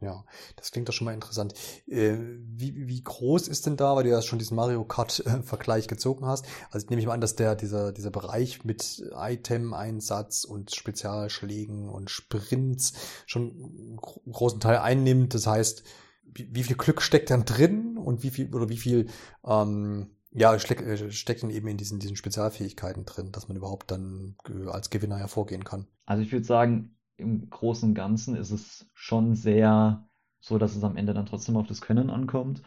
[0.00, 0.24] Ja,
[0.56, 1.52] das klingt doch schon mal interessant.
[1.86, 6.24] Äh, wie, wie groß ist denn da, weil du ja schon diesen Mario Kart-Vergleich gezogen
[6.24, 6.46] hast?
[6.70, 12.10] Also nehme ich mal an, dass der, dieser, dieser Bereich mit Item-Einsatz und Spezialschlägen und
[12.10, 12.94] Sprints
[13.26, 13.96] schon einen
[14.32, 15.34] großen Teil einnimmt.
[15.34, 15.84] Das heißt,
[16.24, 19.08] wie, wie viel Glück steckt dann drin und wie viel, oder wie viel,
[19.44, 23.90] ähm, ja, steckt, äh, steckt dann eben in diesen, diesen Spezialfähigkeiten drin, dass man überhaupt
[23.90, 25.86] dann äh, als Gewinner hervorgehen kann?
[26.06, 30.06] Also ich würde sagen, im Großen und Ganzen ist es schon sehr
[30.40, 32.62] so, dass es am Ende dann trotzdem auf das Können ankommt.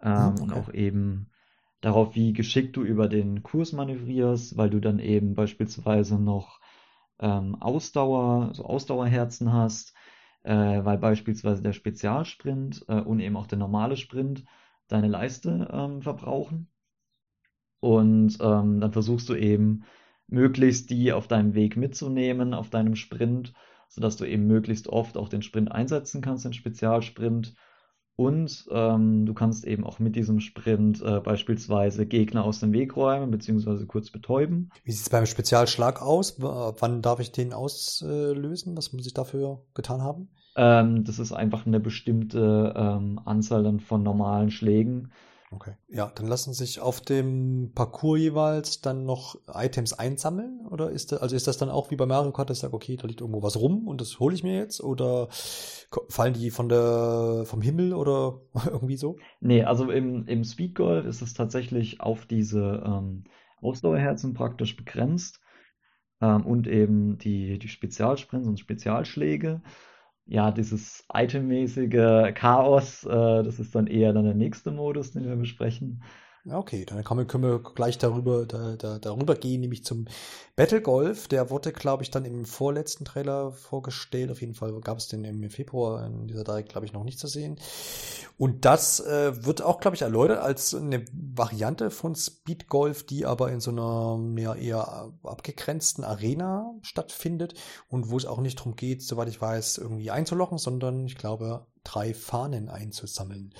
[0.00, 0.42] Ähm, okay.
[0.42, 1.30] Und auch eben
[1.80, 6.60] darauf, wie geschickt du über den Kurs manövrierst, weil du dann eben beispielsweise noch
[7.18, 9.94] ähm, Ausdauer, so Ausdauerherzen hast,
[10.42, 14.44] äh, weil beispielsweise der Spezialsprint äh, und eben auch der normale Sprint
[14.88, 16.68] deine Leiste ähm, verbrauchen.
[17.80, 19.84] Und ähm, dann versuchst du eben
[20.28, 23.52] möglichst die auf deinem Weg mitzunehmen, auf deinem Sprint
[23.88, 27.54] sodass du eben möglichst oft auch den Sprint einsetzen kannst, den Spezialsprint.
[28.18, 32.96] Und ähm, du kannst eben auch mit diesem Sprint äh, beispielsweise Gegner aus dem Weg
[32.96, 34.70] räumen, beziehungsweise kurz betäuben.
[34.84, 36.40] Wie sieht es beim Spezialschlag aus?
[36.40, 38.74] W wann darf ich den auslösen?
[38.74, 40.30] Was muss ich dafür getan haben?
[40.56, 45.12] Ähm, das ist einfach eine bestimmte ähm, Anzahl dann von normalen Schlägen.
[45.56, 45.72] Okay.
[45.88, 50.66] Ja, dann lassen sich auf dem Parcours jeweils dann noch Items einsammeln?
[50.70, 52.74] Oder ist das, also ist das dann auch wie bei Mario Kart, dass ich sage,
[52.74, 54.82] okay, da liegt irgendwo was rum und das hole ich mir jetzt?
[54.82, 59.16] Oder fallen die von der, vom Himmel oder irgendwie so?
[59.40, 63.24] Nee, also im, im Speed Golf ist es tatsächlich auf diese ähm,
[63.62, 65.40] Ausdauerherzen praktisch begrenzt
[66.20, 69.62] ähm, und eben die, die Spezialsprints und Spezialschläge
[70.26, 73.08] ja, dieses itemmäßige Chaos, äh,
[73.44, 76.02] das ist dann eher dann der nächste Modus, den wir besprechen.
[76.48, 80.06] Okay, dann können wir, gleich darüber, da, da, darüber gehen, nämlich zum
[80.54, 81.26] Battle Golf.
[81.26, 84.30] Der wurde, glaube ich, dann im vorletzten Trailer vorgestellt.
[84.30, 87.18] Auf jeden Fall gab es den im Februar in dieser Direct, glaube ich, noch nicht
[87.18, 87.58] zu sehen.
[88.38, 93.26] Und das äh, wird auch, glaube ich, erläutert als eine Variante von Speed Golf, die
[93.26, 97.54] aber in so einer ja, eher abgegrenzten Arena stattfindet
[97.88, 101.66] und wo es auch nicht darum geht, soweit ich weiß, irgendwie einzulochen, sondern ich glaube,
[101.82, 103.52] drei Fahnen einzusammeln.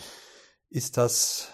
[0.70, 1.48] Ist das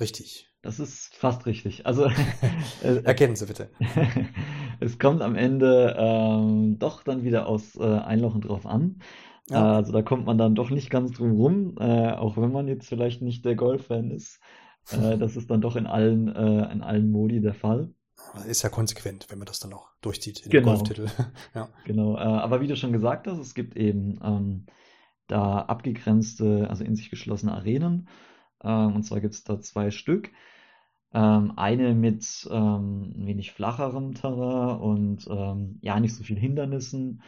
[0.00, 0.50] Richtig.
[0.62, 1.86] Das ist fast richtig.
[1.86, 2.06] Also
[2.82, 3.70] äh, erkennen Sie bitte.
[4.80, 9.00] es kommt am Ende ähm, doch dann wieder aus äh, Einlochen drauf an.
[9.48, 9.74] Ja.
[9.74, 12.68] Äh, also da kommt man dann doch nicht ganz drum rum, äh, auch wenn man
[12.68, 14.40] jetzt vielleicht nicht der Golf-Fan ist.
[14.90, 17.92] Äh, das ist dann doch in allen, äh, in allen Modi der Fall.
[18.48, 20.74] Ist ja konsequent, wenn man das dann auch durchzieht in genau.
[20.74, 21.06] Golftitel.
[21.54, 21.68] ja.
[21.84, 24.66] Genau, aber wie du schon gesagt hast, es gibt eben ähm,
[25.28, 28.08] da abgegrenzte, also in sich geschlossene Arenen.
[28.62, 30.30] Ähm, und zwar gibt es da zwei Stück.
[31.12, 35.26] Ähm, eine mit ähm, ein wenig flacherem Terrain und
[35.82, 37.22] ja, nicht so viel Hindernissen.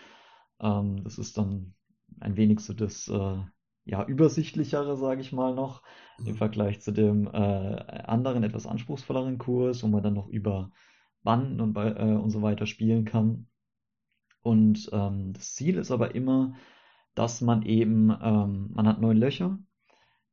[0.58, 1.74] Das ist dann
[2.20, 3.38] ein wenig so das äh,
[3.88, 5.82] ja, übersichtlichere, sage ich mal noch,
[6.18, 6.28] mhm.
[6.28, 10.70] im Vergleich zu dem äh, anderen, etwas anspruchsvolleren Kurs, wo man dann noch über
[11.22, 13.46] Banden und, äh, und so weiter spielen kann.
[14.42, 16.54] Und ähm, das Ziel ist aber immer,
[17.14, 19.58] dass man eben, ähm, man hat neun Löcher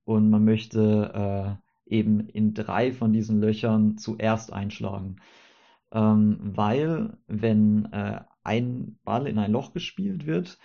[0.05, 5.17] und man möchte äh, eben in drei von diesen Löchern zuerst einschlagen.
[5.91, 10.57] Ähm, weil wenn äh, ein Ball in ein Loch gespielt wird,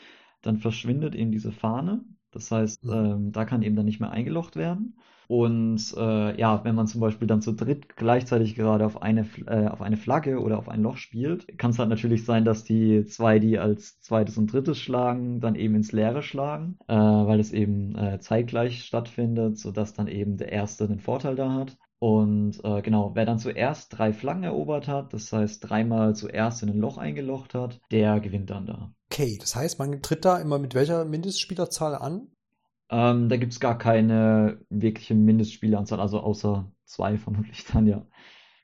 [0.43, 2.05] dann verschwindet eben diese Fahne.
[2.31, 2.93] Das heißt, mhm.
[2.93, 4.99] ähm, da kann eben dann nicht mehr eingelocht werden.
[5.31, 9.69] Und äh, ja, wenn man zum Beispiel dann zu dritt gleichzeitig gerade auf eine, äh,
[9.69, 13.05] auf eine Flagge oder auf ein Loch spielt, kann es halt natürlich sein, dass die
[13.05, 17.53] zwei, die als zweites und drittes schlagen, dann eben ins Leere schlagen, äh, weil es
[17.53, 21.79] eben äh, zeitgleich stattfindet, sodass dann eben der Erste den Vorteil da hat.
[22.01, 26.71] Und äh, genau, wer dann zuerst drei Flaggen erobert hat, das heißt dreimal zuerst in
[26.71, 28.93] ein Loch eingelocht hat, der gewinnt dann da.
[29.13, 32.33] Okay, das heißt, man tritt da immer mit welcher Mindestspielerzahl an?
[32.91, 38.07] Ähm, da gibt es gar keine wirkliche Mindestspielanzahl, also außer zwei vermutlich dann, ja.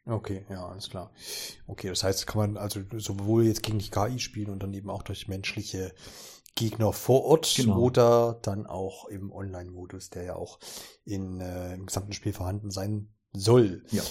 [0.04, 1.10] Okay, ja, alles klar.
[1.66, 4.88] Okay, das heißt, kann man also sowohl jetzt gegen die KI spielen und dann eben
[4.88, 5.92] auch durch menschliche
[6.54, 7.78] Gegner vor Ort genau.
[7.78, 10.58] oder dann auch im Online-Modus, der ja auch
[11.04, 13.84] in, äh, im gesamten Spiel vorhanden sein soll.
[13.90, 14.02] Ja.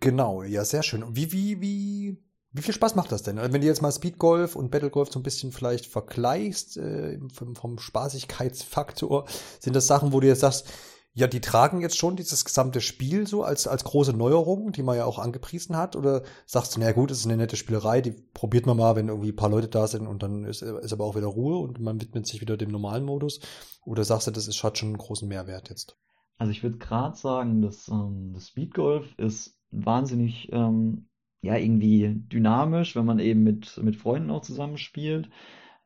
[0.00, 1.04] Genau, ja, sehr schön.
[1.16, 3.38] Wie, wie, wie, wie viel Spaß macht das denn?
[3.38, 7.56] Also wenn du jetzt mal Speedgolf und Battlegolf so ein bisschen vielleicht vergleichst, äh, vom,
[7.56, 9.26] vom Spaßigkeitsfaktor,
[9.58, 10.68] sind das Sachen, wo du jetzt sagst,
[11.14, 14.96] ja, die tragen jetzt schon dieses gesamte Spiel so als, als große Neuerung, die man
[14.96, 15.94] ja auch angepriesen hat?
[15.94, 19.08] Oder sagst du, na gut, es ist eine nette Spielerei, die probiert man mal, wenn
[19.08, 21.80] irgendwie ein paar Leute da sind und dann ist, ist aber auch wieder Ruhe und
[21.80, 23.40] man widmet sich wieder dem normalen Modus?
[23.84, 25.98] Oder sagst du, das ist, hat schon einen großen Mehrwert jetzt?
[26.38, 31.08] Also ich würde gerade sagen, dass ähm, das Speedgolf ist wahnsinnig ähm,
[31.42, 35.28] ja irgendwie dynamisch, wenn man eben mit, mit Freunden auch zusammenspielt.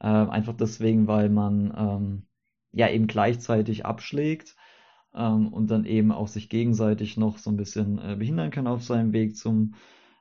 [0.01, 2.27] Äh, einfach deswegen, weil man ähm,
[2.73, 4.57] ja eben gleichzeitig abschlägt
[5.15, 8.85] ähm, und dann eben auch sich gegenseitig noch so ein bisschen äh, behindern kann auf
[8.85, 9.75] seinem Weg zum,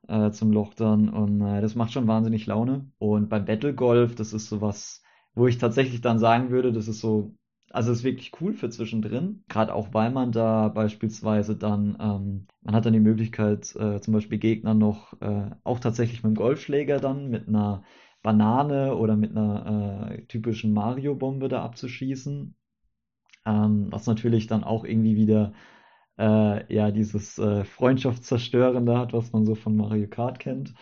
[0.08, 1.10] äh, zum Loch dann.
[1.10, 2.92] Und äh, das macht schon wahnsinnig Laune.
[2.98, 7.02] Und beim Battle Golf, das ist sowas, wo ich tatsächlich dann sagen würde, das ist
[7.02, 7.36] so,
[7.72, 9.44] also ist wirklich cool für zwischendrin.
[9.50, 14.14] Gerade auch, weil man da beispielsweise dann, ähm, man hat dann die Möglichkeit, äh, zum
[14.14, 17.84] Beispiel Gegner noch äh, auch tatsächlich mit dem Golfschläger dann mit einer
[18.24, 22.56] Banane oder mit einer äh, typischen Mario-Bombe da abzuschießen.
[23.46, 25.54] Ähm, was natürlich dann auch irgendwie wieder
[26.18, 30.74] äh, ja dieses äh, Freundschaftszerstörende hat, was man so von Mario Kart kennt.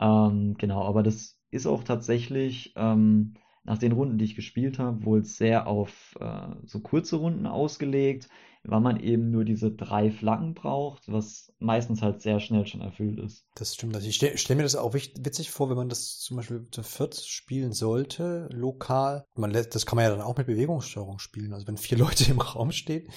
[0.00, 3.34] Ähm, genau, aber das ist auch tatsächlich ähm,
[3.66, 8.28] nach den Runden, die ich gespielt habe, wohl sehr auf äh, so kurze Runden ausgelegt,
[8.62, 13.18] weil man eben nur diese drei Flaggen braucht, was meistens halt sehr schnell schon erfüllt
[13.18, 13.44] ist.
[13.54, 13.94] Das stimmt.
[13.94, 16.82] Also ich stelle stell mir das auch witzig vor, wenn man das zum Beispiel zu
[16.82, 19.24] viert spielen sollte, lokal.
[19.34, 21.52] Man das kann man ja dann auch mit Bewegungssteuerung spielen.
[21.52, 23.08] Also wenn vier Leute im Raum stehen,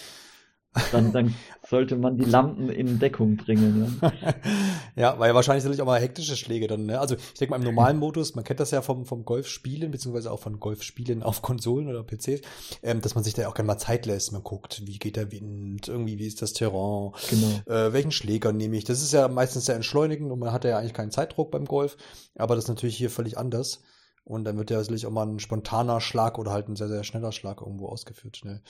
[0.92, 1.36] dann, dann
[1.68, 4.00] sollte man die Lampen in Deckung bringen.
[4.02, 4.12] Ja,
[4.96, 6.86] ja weil wahrscheinlich natürlich auch mal hektische Schläge dann.
[6.86, 7.00] Ne?
[7.00, 10.32] Also ich denke mal im normalen Modus, man kennt das ja vom, vom Golfspielen, beziehungsweise
[10.32, 12.42] auch von Golfspielen auf Konsolen oder PCs,
[12.84, 14.32] ähm, dass man sich da auch gerne mal Zeit lässt.
[14.32, 17.78] Man guckt, wie geht der Wind, irgendwie wie ist das Terrain, genau.
[17.78, 18.84] äh, welchen Schläger nehme ich.
[18.84, 21.98] Das ist ja meistens sehr entschleunigend und man hat ja eigentlich keinen Zeitdruck beim Golf,
[22.36, 23.82] aber das ist natürlich hier völlig anders.
[24.30, 27.04] Und dann wird ja sicherlich auch mal ein spontaner Schlag oder halt ein sehr, sehr
[27.04, 28.42] schneller Schlag irgendwo ausgeführt.
[28.44, 28.62] Ne?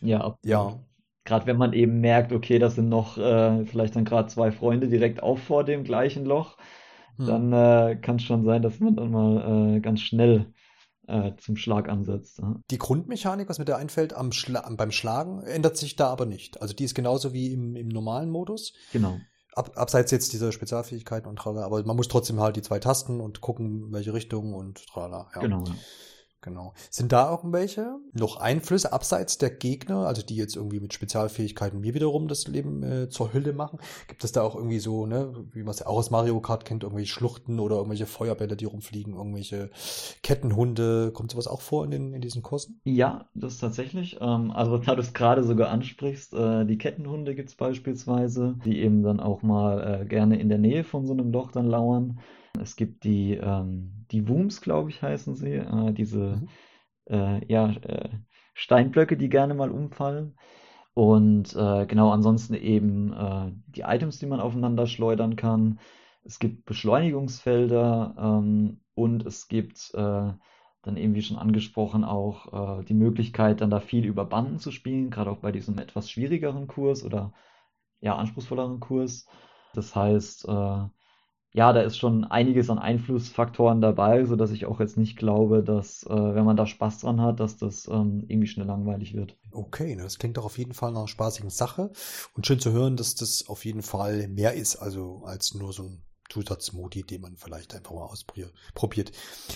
[0.00, 0.38] Ja, absolut.
[0.44, 0.80] ja.
[1.26, 4.88] Gerade wenn man eben merkt, okay, das sind noch äh, vielleicht dann gerade zwei Freunde
[4.88, 6.56] direkt auch vor dem gleichen Loch,
[7.16, 7.26] hm.
[7.26, 10.46] dann äh, kann es schon sein, dass man dann mal äh, ganz schnell
[11.08, 12.38] äh, zum Schlag ansetzt.
[12.38, 12.56] Ja.
[12.70, 16.62] Die Grundmechanik, was mir da einfällt, am Schla beim Schlagen, ändert sich da aber nicht.
[16.62, 18.72] Also die ist genauso wie im, im normalen Modus.
[18.92, 19.18] Genau.
[19.54, 23.20] Ab, abseits jetzt dieser Spezialfähigkeiten und tralala, aber man muss trotzdem halt die zwei Tasten
[23.20, 25.28] und gucken, welche Richtung und tralala.
[25.34, 25.40] Ja.
[25.40, 25.64] Genau.
[26.46, 26.74] Genau.
[26.90, 31.92] Sind da irgendwelche noch Einflüsse abseits der Gegner, also die jetzt irgendwie mit Spezialfähigkeiten mir
[31.92, 33.80] wiederum das Leben äh, zur Hülle machen?
[34.06, 36.64] Gibt es da auch irgendwie so, ne, wie man es ja auch aus Mario Kart
[36.64, 39.70] kennt, irgendwelche Schluchten oder irgendwelche Feuerbälle, die rumfliegen, irgendwelche
[40.22, 41.10] Kettenhunde?
[41.10, 42.80] Kommt sowas auch vor in, den, in diesen Kursen?
[42.84, 44.18] Ja, das tatsächlich.
[44.20, 48.78] Ähm, also da du es gerade sogar ansprichst, äh, die Kettenhunde gibt es beispielsweise, die
[48.78, 52.20] eben dann auch mal äh, gerne in der Nähe von so einem Loch dann lauern.
[52.60, 56.48] Es gibt die, ähm, die Wooms, glaube ich, heißen sie, äh, diese mhm.
[57.06, 58.10] äh, ja, äh,
[58.54, 60.36] Steinblöcke, die gerne mal umfallen.
[60.94, 65.78] Und äh, genau, ansonsten eben äh, die Items, die man aufeinander schleudern kann.
[66.24, 70.32] Es gibt Beschleunigungsfelder ähm, und es gibt äh,
[70.82, 75.10] dann eben, wie schon angesprochen, auch die Möglichkeit, dann da viel über Banden zu spielen,
[75.10, 77.32] gerade auch bei diesem etwas schwierigeren Kurs oder
[77.98, 79.26] ja, anspruchsvolleren Kurs.
[79.74, 80.46] Das heißt,
[81.56, 85.62] ja, da ist schon einiges an Einflussfaktoren dabei, so dass ich auch jetzt nicht glaube,
[85.62, 89.38] dass, äh, wenn man da Spaß dran hat, dass das ähm, irgendwie schnell langweilig wird.
[89.52, 91.92] Okay, das klingt doch auf jeden Fall nach einer spaßigen Sache
[92.34, 95.84] und schön zu hören, dass das auf jeden Fall mehr ist, also als nur so
[95.84, 99.12] ein Zusatzmodi, den man vielleicht einfach mal ausprobiert.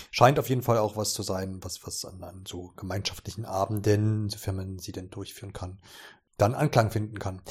[0.09, 4.27] Scheint auf jeden Fall auch was zu sein, was, was an, an so gemeinschaftlichen Abenden,
[4.27, 5.77] sofern man sie denn durchführen kann,
[6.37, 7.43] dann Anklang finden kann.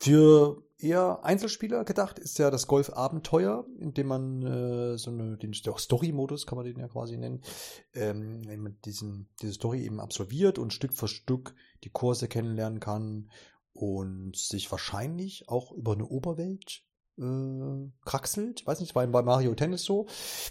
[0.00, 2.18] Für eher Einzelspieler gedacht.
[2.18, 6.78] Ist ja das Golf-Abenteuer, in dem man äh, so eine, den Story-Modus kann man den
[6.78, 7.42] ja quasi nennen,
[7.94, 12.80] ähm, wenn man diesen, diese Story eben absolviert und Stück für Stück die Kurse kennenlernen
[12.80, 13.30] kann
[13.72, 16.85] und sich wahrscheinlich auch über eine Oberwelt
[17.18, 18.66] äh, kraxelt.
[18.66, 20.06] Weiß nicht, war bei Mario Tennis so.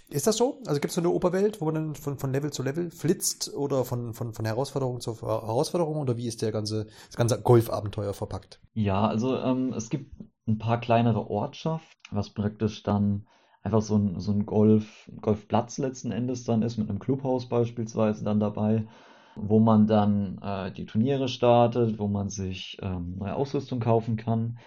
[0.09, 0.61] Ist das so?
[0.65, 3.53] Also gibt es so eine Oberwelt, wo man dann von, von Level zu Level flitzt
[3.53, 8.13] oder von, von, von Herausforderung zu Herausforderung oder wie ist der ganze, das ganze Golfabenteuer
[8.13, 8.59] verpackt?
[8.73, 10.11] Ja, also ähm, es gibt
[10.47, 13.27] ein paar kleinere Ortschaften, was praktisch dann
[13.63, 18.23] einfach so ein, so ein Golf, Golfplatz letzten Endes dann ist, mit einem Clubhaus beispielsweise
[18.23, 18.87] dann dabei,
[19.35, 24.59] wo man dann äh, die Turniere startet, wo man sich ähm, neue Ausrüstung kaufen kann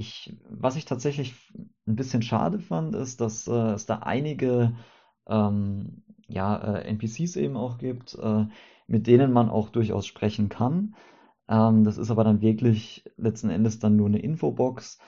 [0.00, 1.34] ich, was ich tatsächlich
[1.86, 4.74] ein bisschen schade fand, ist, dass äh, es da einige
[5.28, 8.46] ähm, ja, äh, NPCs eben auch gibt, äh,
[8.86, 10.94] mit denen man auch durchaus sprechen kann.
[11.48, 14.98] Ähm, das ist aber dann wirklich letzten Endes dann nur eine Infobox.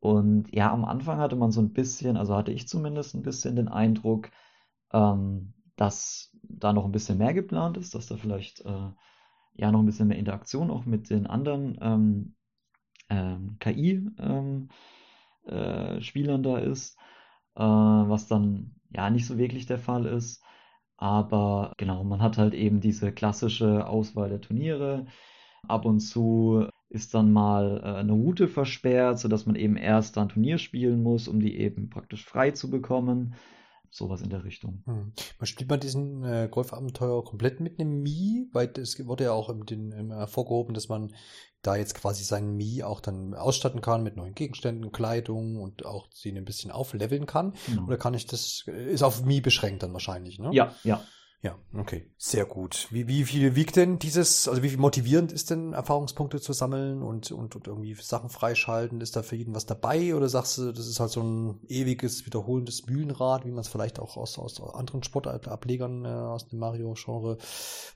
[0.00, 3.56] Und ja, am Anfang hatte man so ein bisschen, also hatte ich zumindest ein bisschen
[3.56, 4.30] den Eindruck,
[4.92, 8.90] ähm, dass da noch ein bisschen mehr geplant ist, dass da vielleicht äh,
[9.54, 11.76] ja noch ein bisschen mehr Interaktion auch mit den anderen
[13.10, 14.68] ähm, KI-Spielern
[15.48, 16.96] ähm, äh, da ist,
[17.56, 20.42] äh, was dann ja nicht so wirklich der Fall ist.
[20.96, 25.06] Aber genau, man hat halt eben diese klassische Auswahl der Turniere.
[25.66, 30.28] Ab und zu ist dann mal äh, eine Route versperrt, sodass man eben erst ein
[30.28, 33.34] Turnier spielen muss, um die eben praktisch frei zu bekommen.
[33.90, 34.82] Sowas in der Richtung.
[34.86, 35.12] Hm.
[35.38, 39.48] Man spielt man diesen äh, Golfabenteuer komplett mit einem Mii, weil es wurde ja auch
[39.48, 41.12] im, den, im hervorgehoben, dass man
[41.62, 46.08] da jetzt quasi seinen Mii auch dann ausstatten kann mit neuen Gegenständen, Kleidung und auch
[46.12, 47.54] sie ein bisschen aufleveln kann.
[47.66, 47.88] Mhm.
[47.88, 50.50] Oder kann ich das, ist auf Mii beschränkt dann wahrscheinlich, ne?
[50.52, 51.02] Ja, ja.
[51.40, 52.10] Ja, okay.
[52.16, 52.88] Sehr gut.
[52.90, 57.00] Wie, wie viel wiegt denn dieses, also wie viel motivierend ist denn Erfahrungspunkte zu sammeln
[57.00, 59.00] und, und, und irgendwie Sachen freischalten?
[59.00, 60.16] Ist da für jeden was dabei?
[60.16, 64.00] Oder sagst du, das ist halt so ein ewiges, wiederholendes Mühlenrad, wie man es vielleicht
[64.00, 67.38] auch aus, aus anderen Sportablegern äh, aus dem Mario-Genre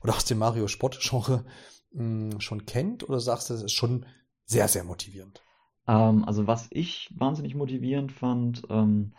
[0.03, 1.43] oder aus dem Mario-Sport-Genre
[1.91, 3.07] hm, schon kennt?
[3.09, 4.05] Oder sagst du, das ist schon
[4.45, 5.43] sehr, sehr motivierend?
[5.85, 9.15] Ähm, also was ich wahnsinnig motivierend fand, ähm,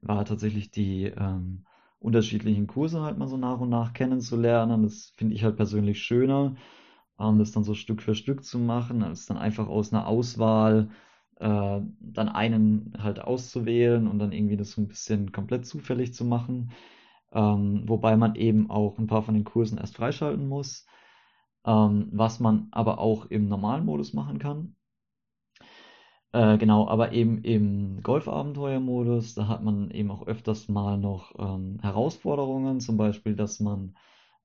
[0.00, 1.65] war tatsächlich die, ähm,
[2.06, 4.84] unterschiedlichen Kurse halt mal so nach und nach kennenzulernen.
[4.84, 6.56] Das finde ich halt persönlich schöner,
[7.20, 10.90] ähm, das dann so Stück für Stück zu machen, als dann einfach aus einer Auswahl
[11.36, 16.24] äh, dann einen halt auszuwählen und dann irgendwie das so ein bisschen komplett zufällig zu
[16.24, 16.72] machen.
[17.32, 20.86] Ähm, wobei man eben auch ein paar von den Kursen erst freischalten muss,
[21.66, 24.75] ähm, was man aber auch im normalen Modus machen kann.
[26.32, 31.78] Äh, genau, aber eben im Golfabenteuer-Modus, da hat man eben auch öfters mal noch ähm,
[31.82, 33.96] Herausforderungen, zum Beispiel, dass man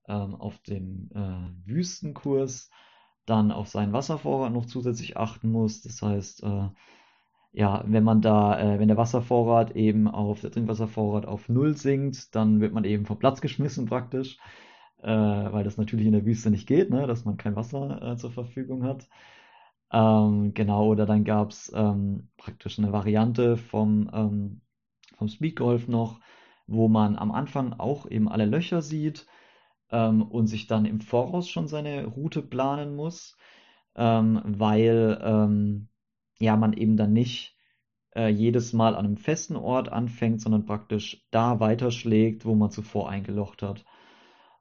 [0.07, 2.71] ähm, auf dem äh, Wüstenkurs
[3.25, 5.81] dann auf seinen Wasservorrat noch zusätzlich achten muss.
[5.81, 6.69] Das heißt, äh,
[7.53, 12.35] ja, wenn man da, äh, wenn der Wasservorrat eben auf, der Trinkwasservorrat auf Null sinkt,
[12.35, 14.39] dann wird man eben vom Platz geschmissen praktisch,
[15.03, 18.31] äh, weil das natürlich in der Wüste nicht geht, ne, dass man kein Wasser zur
[18.31, 19.07] Verfügung hat.
[19.91, 24.61] Ähm, genau, oder dann gab es ähm, praktisch eine Variante vom, ähm,
[25.17, 26.19] vom Speedgolf noch,
[26.67, 29.27] wo man am Anfang auch eben alle Löcher sieht
[29.91, 33.37] ähm, und sich dann im Voraus schon seine Route planen muss,
[33.95, 35.89] ähm, weil ähm,
[36.39, 37.57] ja man eben dann nicht
[38.15, 43.09] äh, jedes Mal an einem festen Ort anfängt, sondern praktisch da weiterschlägt, wo man zuvor
[43.09, 43.85] eingelocht hat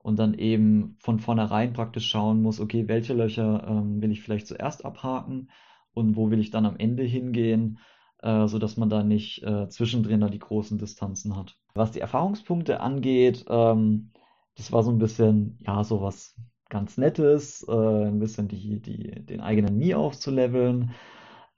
[0.03, 4.47] und dann eben von vornherein praktisch schauen muss, okay, welche Löcher ähm, will ich vielleicht
[4.47, 5.51] zuerst abhaken
[5.93, 7.79] und wo will ich dann am Ende hingehen,
[8.23, 11.57] äh, so dass man da nicht äh, zwischendrin da die großen Distanzen hat.
[11.75, 14.13] Was die Erfahrungspunkte angeht, ähm,
[14.57, 16.35] das war so ein bisschen, ja, so was
[16.69, 20.93] ganz Nettes, äh, ein bisschen die, die, den eigenen Mii aufzuleveln.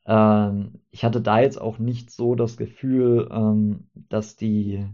[0.06, 4.84] Ähm, ich hatte da jetzt auch nicht so das Gefühl, ähm, dass die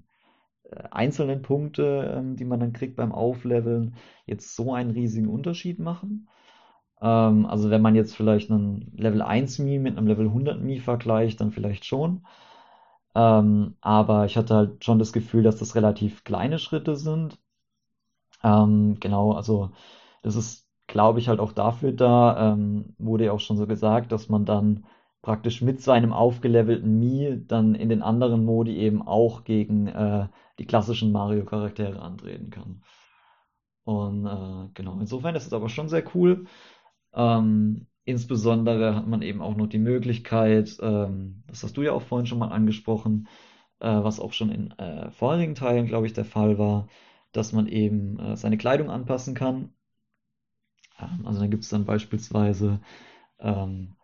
[0.90, 3.94] einzelnen Punkte, ähm, die man dann kriegt beim Aufleveln,
[4.26, 6.28] jetzt so einen riesigen Unterschied machen.
[7.02, 10.78] Ähm, also wenn man jetzt vielleicht einen Level 1 Mi mit einem Level 100 Mi
[10.81, 12.26] vergleicht, dann vielleicht schon.
[13.14, 17.38] Ähm, aber ich hatte halt schon das Gefühl, dass das relativ kleine Schritte sind.
[18.42, 19.70] Genau, also
[20.22, 22.57] das ist, glaube ich, halt auch dafür da,
[22.98, 24.85] wurde ja auch schon so gesagt, dass man dann
[25.22, 30.28] praktisch mit seinem aufgelevelten Mi dann in den anderen Modi eben auch gegen äh,
[30.59, 32.83] die klassischen Mario-Charaktere antreten kann.
[33.85, 36.46] Und äh, genau, insofern ist es aber schon sehr cool.
[37.14, 42.02] Ähm, insbesondere hat man eben auch noch die Möglichkeit, ähm, das hast du ja auch
[42.02, 43.28] vorhin schon mal angesprochen,
[43.81, 46.88] äh, was auch schon in äh, vorherigen Teilen, glaube ich, der Fall war,
[47.33, 49.72] dass man eben äh, seine Kleidung anpassen kann.
[50.98, 52.81] Ähm, also dann gibt es dann beispielsweise
[53.40, 53.94] ähm,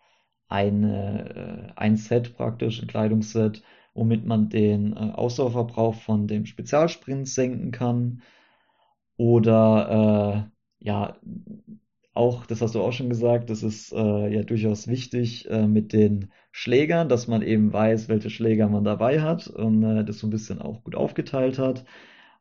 [0.48, 3.62] eine, äh, ein Set praktisch, ein Kleidungsset,
[3.94, 8.22] womit man den äh, Ausdauerverbrauch von dem Spezialsprint senken kann.
[9.16, 11.16] Oder äh, ja,
[12.14, 15.92] auch, das hast du auch schon gesagt, das ist äh, ja durchaus wichtig äh, mit
[15.92, 20.26] den Schlägern, dass man eben weiß, welche Schläger man dabei hat und äh, das so
[20.26, 21.84] ein bisschen auch gut aufgeteilt hat.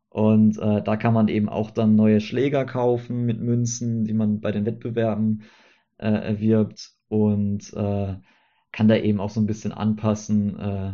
[0.09, 4.41] Und äh, da kann man eben auch dann neue Schläger kaufen mit Münzen, die man
[4.41, 5.43] bei den Wettbewerben
[5.97, 8.15] erwirbt und äh,
[8.71, 10.93] kann da eben auch so ein bisschen anpassen, äh,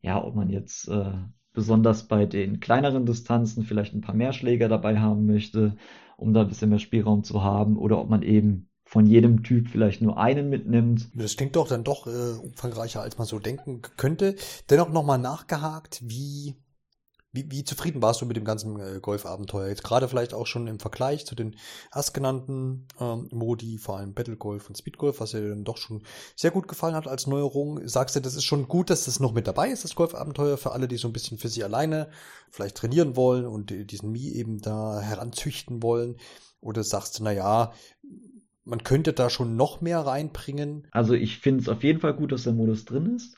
[0.00, 1.12] ja, ob man jetzt äh,
[1.52, 5.76] besonders bei den kleineren Distanzen vielleicht ein paar mehr Schläger dabei haben möchte,
[6.16, 9.66] um da ein bisschen mehr Spielraum zu haben, oder ob man eben von jedem Typ
[9.66, 11.08] vielleicht nur einen mitnimmt.
[11.14, 14.36] Das klingt doch dann doch äh, umfangreicher, als man so denken könnte.
[14.70, 16.54] Dennoch nochmal nachgehakt, wie
[17.36, 19.68] wie, wie zufrieden warst du mit dem ganzen äh, Golfabenteuer?
[19.68, 21.54] Jetzt gerade vielleicht auch schon im Vergleich zu den
[21.92, 26.02] erstgenannten ähm, Modi, vor allem Battle Golf und Speed Golf, was dir dann doch schon
[26.34, 27.86] sehr gut gefallen hat als Neuerung.
[27.86, 30.72] Sagst du, das ist schon gut, dass das noch mit dabei ist, das Golfabenteuer, für
[30.72, 32.08] alle, die so ein bisschen für sich alleine
[32.50, 36.16] vielleicht trainieren wollen und diesen Mii eben da heranzüchten wollen?
[36.60, 37.72] Oder sagst du, na ja,
[38.64, 40.88] man könnte da schon noch mehr reinbringen?
[40.90, 43.36] Also ich finde es auf jeden Fall gut, dass der Modus drin ist.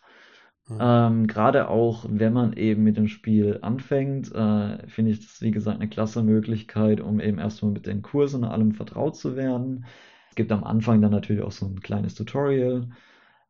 [0.69, 0.79] Mhm.
[0.81, 5.51] Ähm, Gerade auch, wenn man eben mit dem Spiel anfängt, äh, finde ich das, wie
[5.51, 9.87] gesagt, eine klasse Möglichkeit, um eben erstmal mit den Kursen und allem vertraut zu werden.
[10.31, 12.89] Es gibt am Anfang dann natürlich auch so ein kleines Tutorial,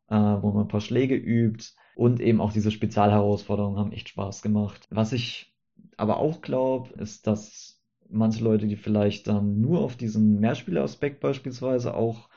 [0.09, 1.65] äh, wo man ein paar Schläge übt
[1.95, 4.87] und eben auch diese Spezialherausforderungen haben echt Spaß gemacht.
[4.89, 5.53] Was ich
[5.97, 11.93] aber auch glaube, ist, dass manche Leute, die vielleicht dann nur auf diesen Mehrspieleraspekt beispielsweise
[11.93, 12.29] auch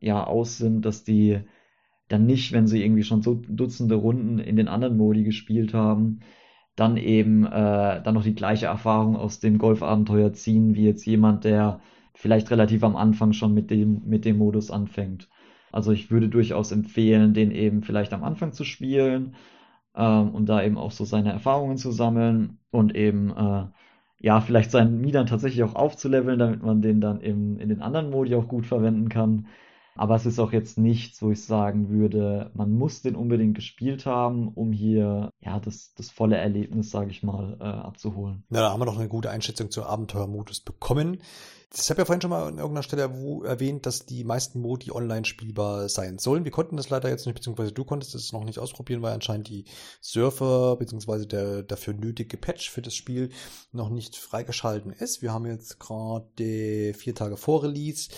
[0.00, 1.40] ja aus sind, dass die
[2.08, 6.20] dann nicht, wenn sie irgendwie schon so Dutzende Runden in den anderen Modi gespielt haben,
[6.76, 11.44] dann eben äh, dann noch die gleiche Erfahrung aus dem Golfabenteuer ziehen, wie jetzt jemand,
[11.44, 11.80] der
[12.14, 15.28] vielleicht relativ am Anfang schon mit dem, mit dem Modus anfängt.
[15.72, 19.34] Also ich würde durchaus empfehlen, den eben vielleicht am Anfang zu spielen
[19.96, 23.66] ähm, und da eben auch so seine Erfahrungen zu sammeln und eben äh,
[24.20, 27.82] ja, vielleicht seinen Mi dann tatsächlich auch aufzuleveln, damit man den dann im, in den
[27.82, 29.48] anderen Modi auch gut verwenden kann.
[29.96, 34.06] Aber es ist auch jetzt nichts, wo ich sagen würde, man muss den unbedingt gespielt
[34.06, 38.44] haben, um hier ja das, das volle Erlebnis, sage ich mal, äh, abzuholen.
[38.48, 41.18] Na, da haben wir noch eine gute Einschätzung zur Abenteuermodus bekommen.
[41.76, 43.02] Ich habe ja vorhin schon mal an irgendeiner Stelle
[43.44, 46.44] erwähnt, dass die meisten Modi online spielbar sein sollen.
[46.44, 49.48] Wir konnten das leider jetzt nicht, beziehungsweise du konntest es noch nicht ausprobieren, weil anscheinend
[49.48, 49.64] die
[50.00, 53.30] Surfer, beziehungsweise der dafür nötige Patch für das Spiel
[53.72, 55.20] noch nicht freigeschalten ist.
[55.20, 58.08] Wir haben jetzt gerade vier Tage vor Release,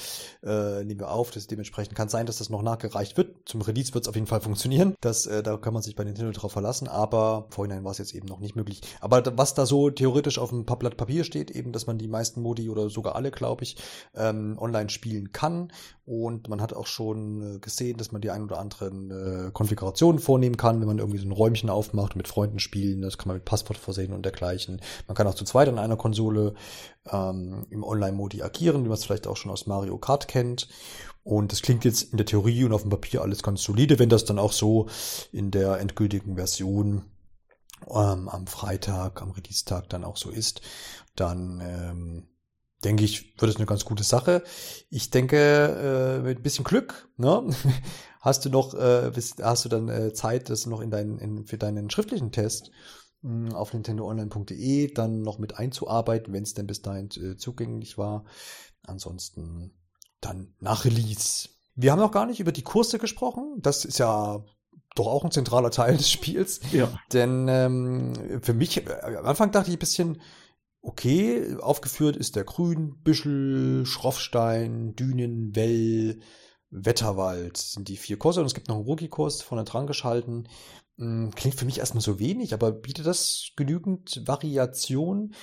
[0.43, 3.49] äh, nehmen wir auf, das dementsprechend kann sein, dass das noch nachgereicht wird.
[3.49, 4.95] Zum Release wird es auf jeden Fall funktionieren.
[5.01, 7.16] Das, äh, da kann man sich bei Nintendo drauf verlassen, aber
[7.51, 8.81] vorhinein war es jetzt eben noch nicht möglich.
[9.01, 12.43] Aber was da so theoretisch auf dem Blatt Papier steht, eben, dass man die meisten
[12.43, 13.77] Modi oder sogar alle, glaube ich,
[14.15, 15.73] ähm, online spielen kann.
[16.05, 20.21] Und man hat auch schon äh, gesehen, dass man die ein oder anderen äh, Konfigurationen
[20.21, 23.03] vornehmen kann, wenn man irgendwie so ein Räumchen aufmacht und mit Freunden spielen.
[23.03, 24.81] Das kann man mit Passwort versehen und dergleichen.
[25.09, 26.55] Man kann auch zu zweit an einer Konsole
[27.11, 30.69] ähm, im Online-Modi agieren, wie man es vielleicht auch schon aus Mario Kart kennt.
[31.27, 34.09] Und das klingt jetzt in der Theorie und auf dem Papier alles ganz solide, wenn
[34.09, 34.89] das dann auch so
[35.33, 37.03] in der endgültigen Version
[37.91, 40.61] ähm, am Freitag, am Release-Tag dann auch so ist,
[41.17, 42.29] dann ähm,
[42.85, 44.45] denke ich, wird es eine ganz gute Sache.
[44.89, 47.51] Ich denke, äh, mit ein bisschen Glück, ne,
[48.21, 51.45] hast du noch, äh, bist, hast du dann äh, Zeit, das noch in deinen, in,
[51.45, 52.71] für deinen schriftlichen Test
[53.23, 57.99] mh, hm, auf nintendoonline.de dann noch mit einzuarbeiten, wenn es denn bis dahin äh, zugänglich
[57.99, 58.25] war.
[58.85, 59.73] Ansonsten
[60.21, 61.49] dann nach Release.
[61.75, 63.57] Wir haben noch gar nicht über die Kurse gesprochen.
[63.59, 64.45] Das ist ja
[64.95, 66.61] doch auch ein zentraler Teil des Spiels.
[66.73, 66.91] Ja.
[67.13, 70.21] Denn ähm, für mich, äh, am Anfang dachte ich ein bisschen,
[70.81, 76.21] okay, aufgeführt ist der Grün, Büschel, Schroffstein, Dünen, Well,
[76.71, 80.49] Wetterwald sind die vier Kurse und es gibt noch einen Rookie-Kurs vorne dran geschalten.
[80.99, 85.35] Hm, klingt für mich erstmal so wenig, aber bietet das genügend Variation?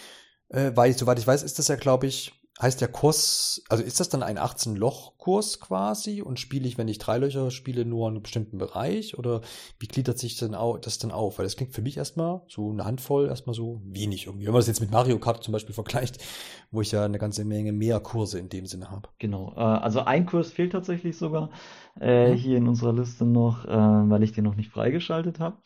[0.49, 2.33] Äh, weil, soweit ich weiß, ist das ja, glaube ich,
[2.63, 6.97] heißt der Kurs, also ist das dann ein 18-Loch-Kurs quasi und spiele ich, wenn ich
[6.97, 9.41] drei Löcher spiele, nur einen bestimmten Bereich oder
[9.79, 11.37] wie gliedert sich denn das dann auf?
[11.37, 14.45] Weil das klingt für mich erstmal so eine Handvoll, erstmal so wenig irgendwie.
[14.45, 16.23] Wenn man das jetzt mit Mario Kart zum Beispiel vergleicht,
[16.71, 19.09] wo ich ja eine ganze Menge mehr Kurse in dem Sinne habe.
[19.19, 21.51] Genau, äh, also ein Kurs fehlt tatsächlich sogar
[21.99, 22.35] äh, mhm.
[22.35, 25.57] hier in unserer Liste noch, äh, weil ich den noch nicht freigeschaltet habe.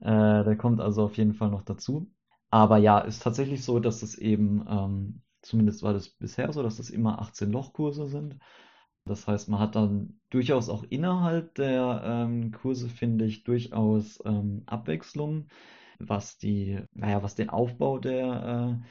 [0.00, 2.06] Äh, der kommt also auf jeden Fall noch dazu.
[2.50, 6.76] Aber ja, ist tatsächlich so, dass es eben ähm, Zumindest war das bisher so, dass
[6.76, 8.38] das immer 18 Lochkurse sind.
[9.06, 14.62] Das heißt, man hat dann durchaus auch innerhalb der ähm, Kurse, finde ich, durchaus ähm,
[14.66, 15.48] Abwechslung,
[15.98, 18.86] was die, naja, was den Aufbau der, äh,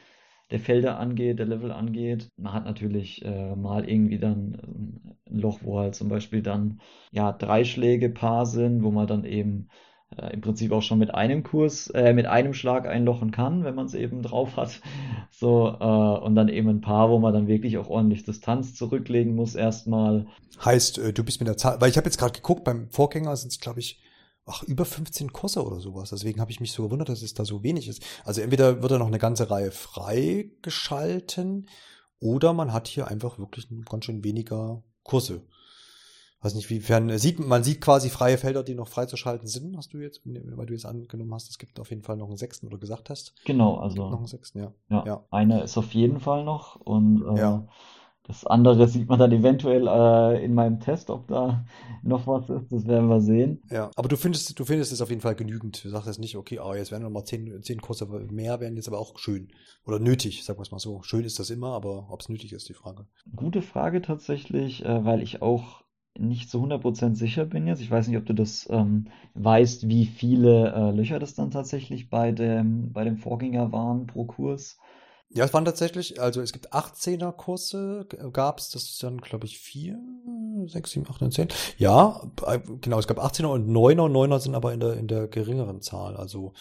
[0.52, 2.32] der Felder angeht, der Level angeht.
[2.38, 4.56] Man hat natürlich äh, mal irgendwie dann
[5.28, 6.82] äh, ein Loch, wo halt zum Beispiel dann
[7.12, 9.70] ja drei Schläge Paar sind, wo man dann eben
[10.18, 13.76] äh, im Prinzip auch schon mit einem Kurs, äh, mit einem Schlag einlochen kann, wenn
[13.76, 14.82] man es eben drauf hat.
[15.32, 19.36] So, äh, und dann eben ein paar, wo man dann wirklich auch ordentlich Distanz zurücklegen
[19.36, 20.28] muss erstmal.
[20.66, 23.38] Heißt, äh, du bist mit der Zahl, weil ich habe jetzt gerade geguckt, beim Vorgänger
[23.38, 24.02] sind es, glaube ich,
[24.46, 26.10] ach, über 15 Kurse oder sowas.
[26.10, 28.04] Deswegen habe ich mich so gewundert, dass es da so wenig ist.
[28.26, 31.70] Also entweder wird da noch eine ganze Reihe freigeschalten
[32.20, 35.46] oder man hat hier einfach wirklich ganz schön weniger Kurse
[36.42, 39.98] weiß nicht, wiefern sieht man sieht quasi freie Felder, die noch freizuschalten sind, hast du
[40.00, 42.78] jetzt, weil du jetzt angenommen hast, es gibt auf jeden Fall noch einen sechsten oder
[42.78, 43.34] gesagt hast.
[43.46, 44.74] Genau, also noch einen sechsten, ja.
[44.90, 45.26] Ja, ja.
[45.32, 47.68] einer ist auf jeden Fall noch und äh, ja.
[48.30, 51.66] Das andere sieht man dann eventuell äh, in meinem Test, ob da
[52.04, 52.72] noch was ist.
[52.72, 53.64] Das werden wir sehen.
[53.72, 55.84] Ja, aber du findest, du findest es auf jeden Fall genügend.
[55.84, 58.76] Du sagst jetzt nicht, okay, oh, jetzt werden noch mal zehn, zehn Kurse mehr, werden
[58.76, 59.48] jetzt aber auch schön.
[59.84, 61.02] Oder nötig, sagen wir es mal so.
[61.02, 63.08] Schön ist das immer, aber ob es nötig ist, die Frage.
[63.36, 65.82] Gute Frage tatsächlich, äh, weil ich auch
[66.20, 67.82] nicht zu 100% sicher bin jetzt.
[67.82, 72.10] Ich weiß nicht, ob du das ähm, weißt, wie viele äh, Löcher das dann tatsächlich
[72.10, 74.78] bei dem, bei dem Vorgänger waren pro Kurs.
[75.32, 79.46] Ja, es waren tatsächlich, also es gibt 18er Kurse, gab es, das ist dann, glaube
[79.46, 80.00] ich, 4,
[80.66, 81.48] 6, 7, 8, 9, 10.
[81.78, 85.28] Ja, äh, genau, es gab 18er und 9er, 9er sind aber in der, in der
[85.28, 86.18] geringeren Zahl.
[86.18, 86.54] Also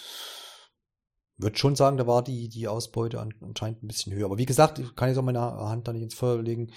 [1.39, 4.27] würde schon sagen, da war die, die Ausbeute anscheinend ein bisschen höher.
[4.27, 6.73] Aber wie gesagt, ich kann jetzt auch meine Hand da nicht ins Feuer legen.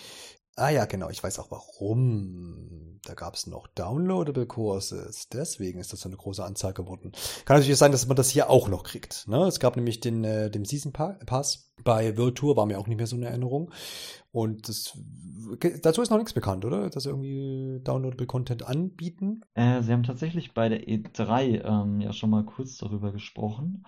[0.57, 2.99] Ah ja, genau, ich weiß auch warum.
[3.03, 5.27] Da gab es noch downloadable Courses.
[5.29, 7.13] Deswegen ist das so eine große Anzahl geworden.
[7.45, 9.27] Kann natürlich sein, dass man das hier auch noch kriegt.
[9.27, 9.45] Ne?
[9.47, 12.97] Es gab nämlich den, äh, den Season Pass bei World Tour, war mir auch nicht
[12.97, 13.71] mehr so eine Erinnerung.
[14.31, 14.97] Und das,
[15.81, 16.89] dazu ist noch nichts bekannt, oder?
[16.89, 19.41] Dass sie irgendwie downloadable Content anbieten.
[19.55, 23.83] Äh, sie haben tatsächlich bei der E3 ähm, ja schon mal kurz darüber gesprochen.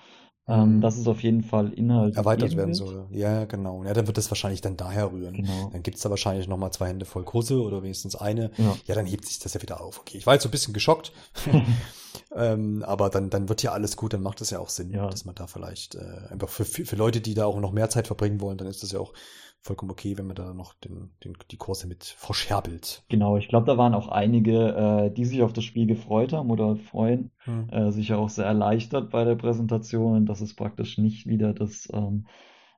[0.45, 0.81] Ähm, mhm.
[0.81, 3.05] dass es auf jeden Fall Inhalt erweitert werden soll.
[3.11, 3.85] Ja, genau.
[3.85, 5.35] Ja, dann wird das wahrscheinlich dann daher rühren.
[5.35, 5.69] Genau.
[5.71, 8.51] Dann gibt's da wahrscheinlich nochmal zwei Hände voll Kurse oder wenigstens eine.
[8.57, 8.75] Ja.
[8.85, 10.01] ja, dann hebt sich das ja wieder auf.
[10.01, 11.13] Okay, ich war jetzt so ein bisschen geschockt.
[12.35, 15.07] ähm, aber dann, dann wird ja alles gut, dann macht es ja auch Sinn, ja.
[15.09, 18.07] dass man da vielleicht äh, einfach für, für Leute, die da auch noch mehr Zeit
[18.07, 19.13] verbringen wollen, dann ist das ja auch
[19.63, 23.03] vollkommen okay, wenn man da noch den, den, die Kurse mit verscherbelt.
[23.09, 26.51] Genau, ich glaube, da waren auch einige, äh, die sich auf das Spiel gefreut haben
[26.51, 27.69] oder freuen, hm.
[27.69, 32.27] äh, sicher auch sehr erleichtert bei der Präsentation, dass es praktisch nicht wieder das ähm,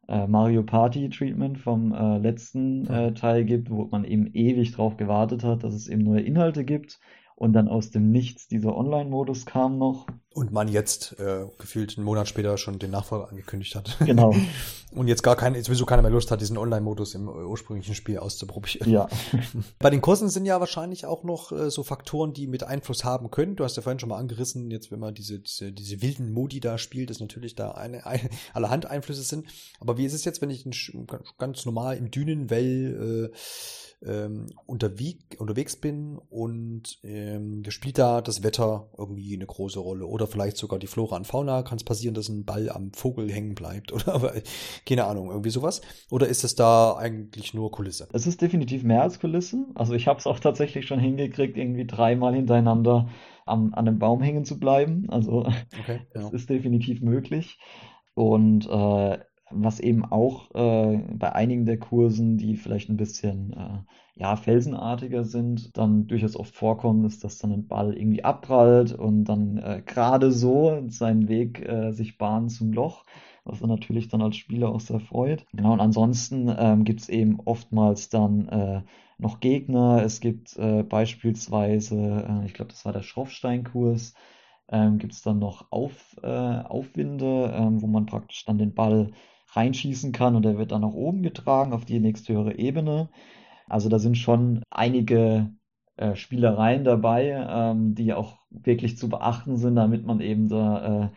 [0.08, 4.96] äh, Mario Party Treatment vom äh, letzten äh, Teil gibt, wo man eben ewig drauf
[4.96, 7.00] gewartet hat, dass es eben neue Inhalte gibt
[7.36, 10.06] und dann aus dem Nichts dieser Online-Modus kam noch.
[10.36, 13.96] Und man jetzt äh, gefühlt einen Monat später schon den Nachfolger angekündigt hat.
[14.00, 14.36] Genau.
[14.92, 18.92] und jetzt gar kein, sowieso keiner mehr Lust hat, diesen Online-Modus im ursprünglichen Spiel auszuprobieren.
[18.92, 19.08] Ja.
[19.80, 23.32] Bei den Kursen sind ja wahrscheinlich auch noch äh, so Faktoren, die mit Einfluss haben
[23.32, 23.56] können.
[23.56, 26.60] Du hast ja vorhin schon mal angerissen, jetzt wenn man diese, diese, diese wilden Modi
[26.60, 29.48] da spielt, dass natürlich da eine, eine allerhand Einflüsse sind.
[29.80, 31.08] Aber wie ist es jetzt, wenn ich ein,
[31.38, 33.38] ganz normal im Dünenwell äh,
[34.06, 40.25] ähm, unterwegs, unterwegs bin und ähm, spielt da das Wetter irgendwie eine große Rolle oder
[40.28, 41.64] vielleicht sogar die Flora und Fauna.
[41.64, 44.34] Kann es passieren, dass ein Ball am Vogel hängen bleibt oder
[44.86, 45.82] keine Ahnung, irgendwie sowas?
[46.12, 48.08] Oder ist es da eigentlich nur Kulisse?
[48.14, 49.66] Es ist definitiv mehr als Kulisse.
[49.76, 53.10] Also ich habe es auch tatsächlich schon hingekriegt, irgendwie dreimal hintereinander
[53.46, 55.10] am, an einem Baum hängen zu bleiben.
[55.10, 55.46] Also
[55.80, 56.30] okay, es ja.
[56.30, 57.60] ist definitiv möglich.
[58.14, 59.20] Und äh,
[59.52, 63.80] was eben auch äh, bei einigen der Kursen, die vielleicht ein bisschen äh,
[64.16, 69.26] ja, felsenartiger sind, dann durchaus oft vorkommt, ist, dass dann ein Ball irgendwie abprallt und
[69.26, 73.04] dann äh, gerade so seinen Weg äh, sich bahnt zum Loch,
[73.44, 75.46] was er natürlich dann als Spieler auch sehr freut.
[75.54, 78.82] Genau, und ansonsten ähm, gibt es eben oftmals dann äh,
[79.18, 80.02] noch Gegner.
[80.04, 84.14] Es gibt äh, beispielsweise, ich glaube, das war der Schroffstein-Kurs,
[84.70, 89.12] ähm, gibt es dann noch Auf, äh, Aufwinde, ähm, wo man praktisch dann den Ball
[89.56, 93.10] reinschießen kann und der wird dann nach oben getragen auf die nächsthöhere Ebene.
[93.68, 95.52] Also da sind schon einige
[95.98, 101.10] äh, Spielereien dabei, ähm, die auch wirklich zu beachten sind, damit man eben da äh,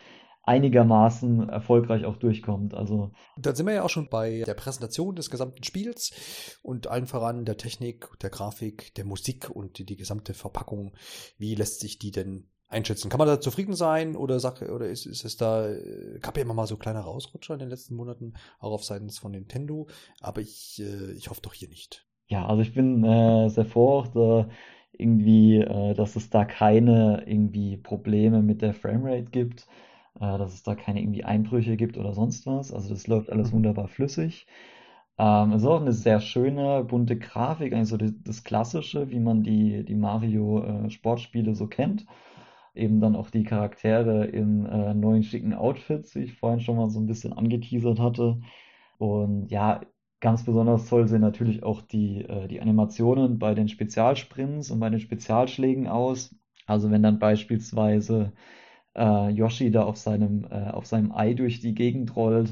[0.45, 2.73] einigermaßen erfolgreich auch durchkommt.
[2.73, 7.07] Also da sind wir ja auch schon bei der Präsentation des gesamten Spiels und allen
[7.07, 10.97] voran der Technik, der Grafik, der Musik und die, die gesamte Verpackung.
[11.37, 13.09] Wie lässt sich die denn einschätzen.
[13.09, 16.43] Kann man da zufrieden sein oder sag, oder ist, ist es da, äh, gab ja
[16.43, 19.87] immer mal so kleine Rausrutscher in den letzten Monaten, auch auf Seiten von Nintendo,
[20.21, 22.07] aber ich, äh, ich hoffe doch hier nicht.
[22.27, 24.49] Ja, also ich bin äh, sehr froh, da
[24.93, 29.67] irgendwie, äh, dass es da keine irgendwie Probleme mit der Framerate gibt,
[30.17, 32.73] äh, dass es da keine irgendwie Einbrüche gibt oder sonst was.
[32.73, 33.57] Also das läuft alles mhm.
[33.57, 34.47] wunderbar flüssig.
[35.19, 39.21] Ähm, es ist auch eine sehr schöne, bunte Grafik, eigentlich so das, das Klassische, wie
[39.21, 42.07] man die, die Mario-Sportspiele äh, so kennt
[42.79, 46.91] eben dann auch die Charaktere in äh, neuen schicken Outfits, wie ich vorhin schon mal
[46.91, 48.41] so ein bisschen angeteasert hatte.
[48.99, 49.81] Und ja,
[50.21, 54.91] ganz besonders toll sehen natürlich auch die, äh, die Animationen bei den Spezialsprints und bei
[54.91, 56.35] den Spezialschlägen aus.
[56.67, 58.33] Also wenn dann beispielsweise
[58.97, 62.51] äh, Yoshi da auf seinem, äh, auf seinem Ei durch die Gegend rollt,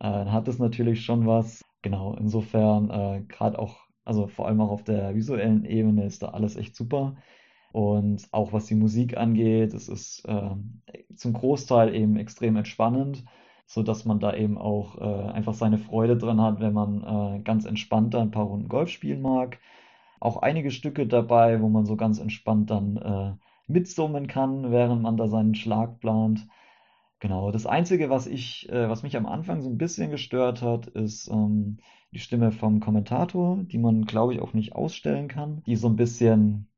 [0.00, 1.62] äh, dann hat es natürlich schon was.
[1.82, 6.28] Genau, insofern äh, gerade auch, also vor allem auch auf der visuellen Ebene ist da
[6.28, 7.16] alles echt super.
[7.74, 10.50] Und auch was die Musik angeht, es ist äh,
[11.16, 13.24] zum Großteil eben extrem entspannend,
[13.66, 17.40] so dass man da eben auch äh, einfach seine Freude dran hat, wenn man äh,
[17.40, 19.58] ganz entspannt da ein paar Runden Golf spielen mag.
[20.20, 23.32] Auch einige Stücke dabei, wo man so ganz entspannt dann äh,
[23.66, 26.46] mitsummen kann, während man da seinen Schlag plant.
[27.18, 30.86] Genau, das Einzige, was ich, äh, was mich am Anfang so ein bisschen gestört hat,
[30.86, 31.78] ist ähm,
[32.12, 35.96] die Stimme vom Kommentator, die man, glaube ich, auch nicht ausstellen kann, die so ein
[35.96, 36.68] bisschen,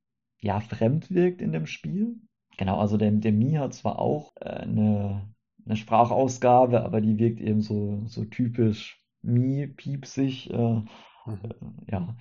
[0.41, 2.17] ja, fremd wirkt in dem Spiel.
[2.57, 5.29] Genau, also der, der Mi hat zwar auch äh, eine,
[5.65, 10.89] eine Sprachausgabe, aber die wirkt eben so, so typisch Mi, piepsig, äh, mhm.
[11.27, 12.17] äh, ja.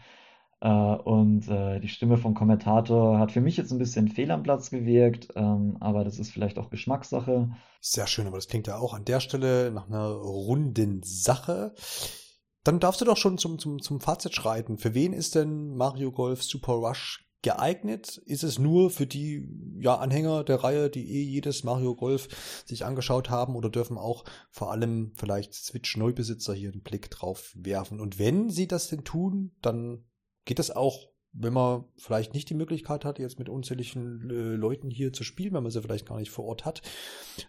[0.61, 4.43] Äh, und äh, die Stimme vom Kommentator hat für mich jetzt ein bisschen fehl am
[4.43, 7.51] Platz gewirkt, ähm, aber das ist vielleicht auch Geschmackssache.
[7.82, 11.74] Sehr schön, aber das klingt ja auch an der Stelle nach einer runden Sache.
[12.63, 14.80] Dann darfst du doch schon zum, zum, zum Fazit schreiten.
[14.80, 18.17] Für wen ist denn Mario Golf Super Rush geeignet?
[18.25, 19.47] Ist es nur für die
[19.79, 24.25] ja, Anhänger der Reihe, die eh jedes Mario Golf sich angeschaut haben oder dürfen auch
[24.49, 28.01] vor allem vielleicht Switch-Neubesitzer hier einen Blick drauf werfen?
[28.01, 30.03] Und wenn sie das denn tun, dann
[30.45, 34.89] geht das auch wenn man vielleicht nicht die Möglichkeit hat, jetzt mit unzähligen äh, Leuten
[34.89, 36.81] hier zu spielen, wenn man sie vielleicht gar nicht vor Ort hat.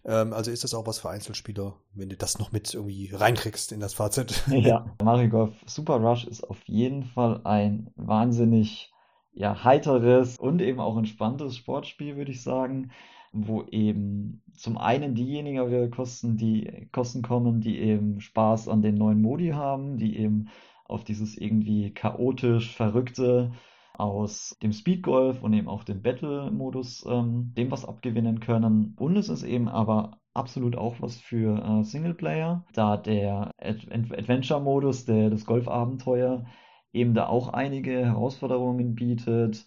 [0.04, 3.70] Ähm, also ist das auch was für Einzelspieler, wenn du das noch mit irgendwie reinkriegst
[3.70, 4.42] in das Fazit.
[4.48, 8.92] Ja, Mario Golf Super Rush ist auf jeden Fall ein wahnsinnig
[9.36, 12.90] ja, heiteres und eben auch entspanntes Sportspiel, würde ich sagen,
[13.32, 19.20] wo eben zum einen diejenigen Kosten, die Kosten kommen, die eben Spaß an den neuen
[19.20, 20.48] Modi haben, die eben
[20.86, 23.52] auf dieses irgendwie chaotisch Verrückte
[23.98, 28.94] aus dem Speedgolf und eben auch dem Battle-Modus ähm, dem was abgewinnen können.
[28.98, 35.04] Und es ist eben aber absolut auch was für äh, Singleplayer, da der Ad Adventure-Modus,
[35.04, 36.46] der das Golfabenteuer,
[36.96, 39.66] eben da auch einige Herausforderungen bietet.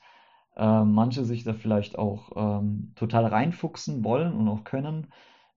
[0.58, 5.08] Äh, manche sich da vielleicht auch ähm, total reinfuchsen wollen und auch können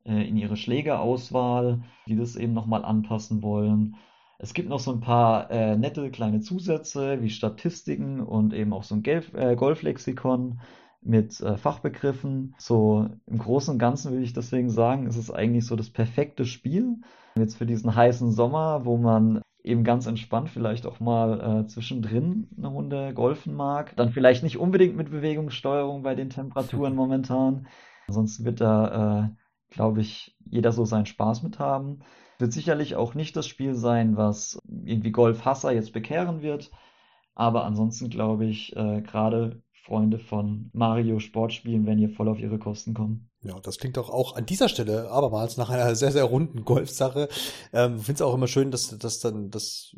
[0.05, 3.97] äh, in ihre Schlägerauswahl, die das eben nochmal anpassen wollen.
[4.39, 8.83] Es gibt noch so ein paar äh, nette kleine Zusätze wie Statistiken und eben auch
[8.83, 10.61] so ein Gelf äh, Golflexikon
[11.01, 12.55] mit äh, Fachbegriffen.
[12.59, 16.45] So im Großen und Ganzen würde ich deswegen sagen, ist es eigentlich so das perfekte
[16.45, 16.99] Spiel.
[17.37, 22.49] Jetzt für diesen heißen Sommer, wo man eben ganz entspannt vielleicht auch mal äh, zwischendrin
[22.57, 23.95] eine Runde golfen mag.
[23.97, 27.69] Dann vielleicht nicht unbedingt mit Bewegungssteuerung bei den Temperaturen momentan.
[28.09, 32.01] Ansonsten wird da, äh, glaube ich, jeder so seinen Spaß mit haben.
[32.39, 36.71] Wird sicherlich auch nicht das Spiel sein, was irgendwie Golfhasser jetzt bekehren wird.
[37.35, 42.59] Aber ansonsten glaube ich, äh, gerade Freunde von Mario Sportspielen werden hier voll auf ihre
[42.59, 43.29] Kosten kommen.
[43.43, 47.29] Ja, das klingt doch auch an dieser Stelle abermals nach einer sehr, sehr runden Golfsache.
[47.73, 49.97] Ähm, Finde es auch immer schön, dass, dass dann das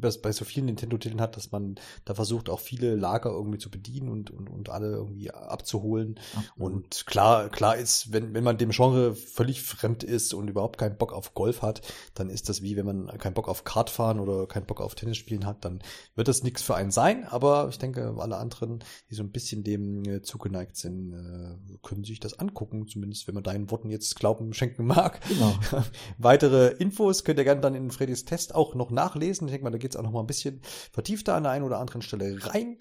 [0.00, 3.70] das bei so vielen Nintendo-Titeln hat, dass man da versucht, auch viele Lager irgendwie zu
[3.70, 6.18] bedienen und, und, und alle irgendwie abzuholen.
[6.34, 6.72] Absolut.
[6.72, 10.96] Und klar, klar ist, wenn, wenn man dem Genre völlig fremd ist und überhaupt keinen
[10.96, 11.82] Bock auf Golf hat,
[12.14, 14.94] dann ist das wie wenn man keinen Bock auf Kart fahren oder keinen Bock auf
[14.94, 15.80] Tennis spielen hat, dann
[16.14, 17.24] wird das nichts für einen sein.
[17.24, 22.04] Aber ich denke, alle anderen, die so ein bisschen dem äh, zugeneigt sind, äh, können
[22.04, 25.20] sich das angucken, zumindest wenn man deinen Worten jetzt Glauben schenken mag.
[25.28, 25.54] Genau.
[26.18, 29.46] Weitere Infos könnt ihr gerne dann in Freddys Test auch noch nachlesen.
[29.46, 30.60] Ich denke mal, da geht es auch noch mal ein bisschen
[30.92, 32.78] vertiefter an der einen oder anderen Stelle rein.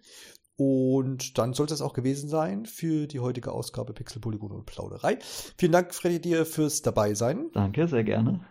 [0.58, 5.20] Und dann sollte es auch gewesen sein für die heutige Ausgabe Pixel, Polygon und Plauderei.
[5.58, 7.52] Vielen Dank, Freddy, dir fürs Dabeisein.
[7.54, 8.46] Danke, sehr gerne.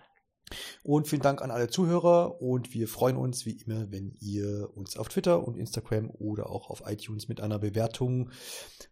[0.83, 4.97] Und vielen Dank an alle Zuhörer und wir freuen uns wie immer, wenn ihr uns
[4.97, 8.31] auf Twitter und Instagram oder auch auf iTunes mit einer Bewertung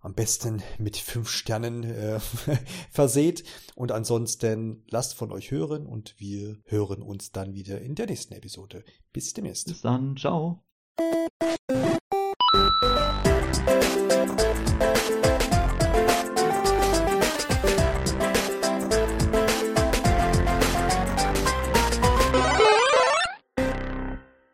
[0.00, 2.18] am besten mit fünf Sternen äh,
[2.90, 3.44] verseht.
[3.74, 8.34] Und ansonsten lasst von euch hören und wir hören uns dann wieder in der nächsten
[8.34, 8.84] Episode.
[9.12, 9.68] Bis demnächst.
[9.68, 10.64] Bis dann, ciao.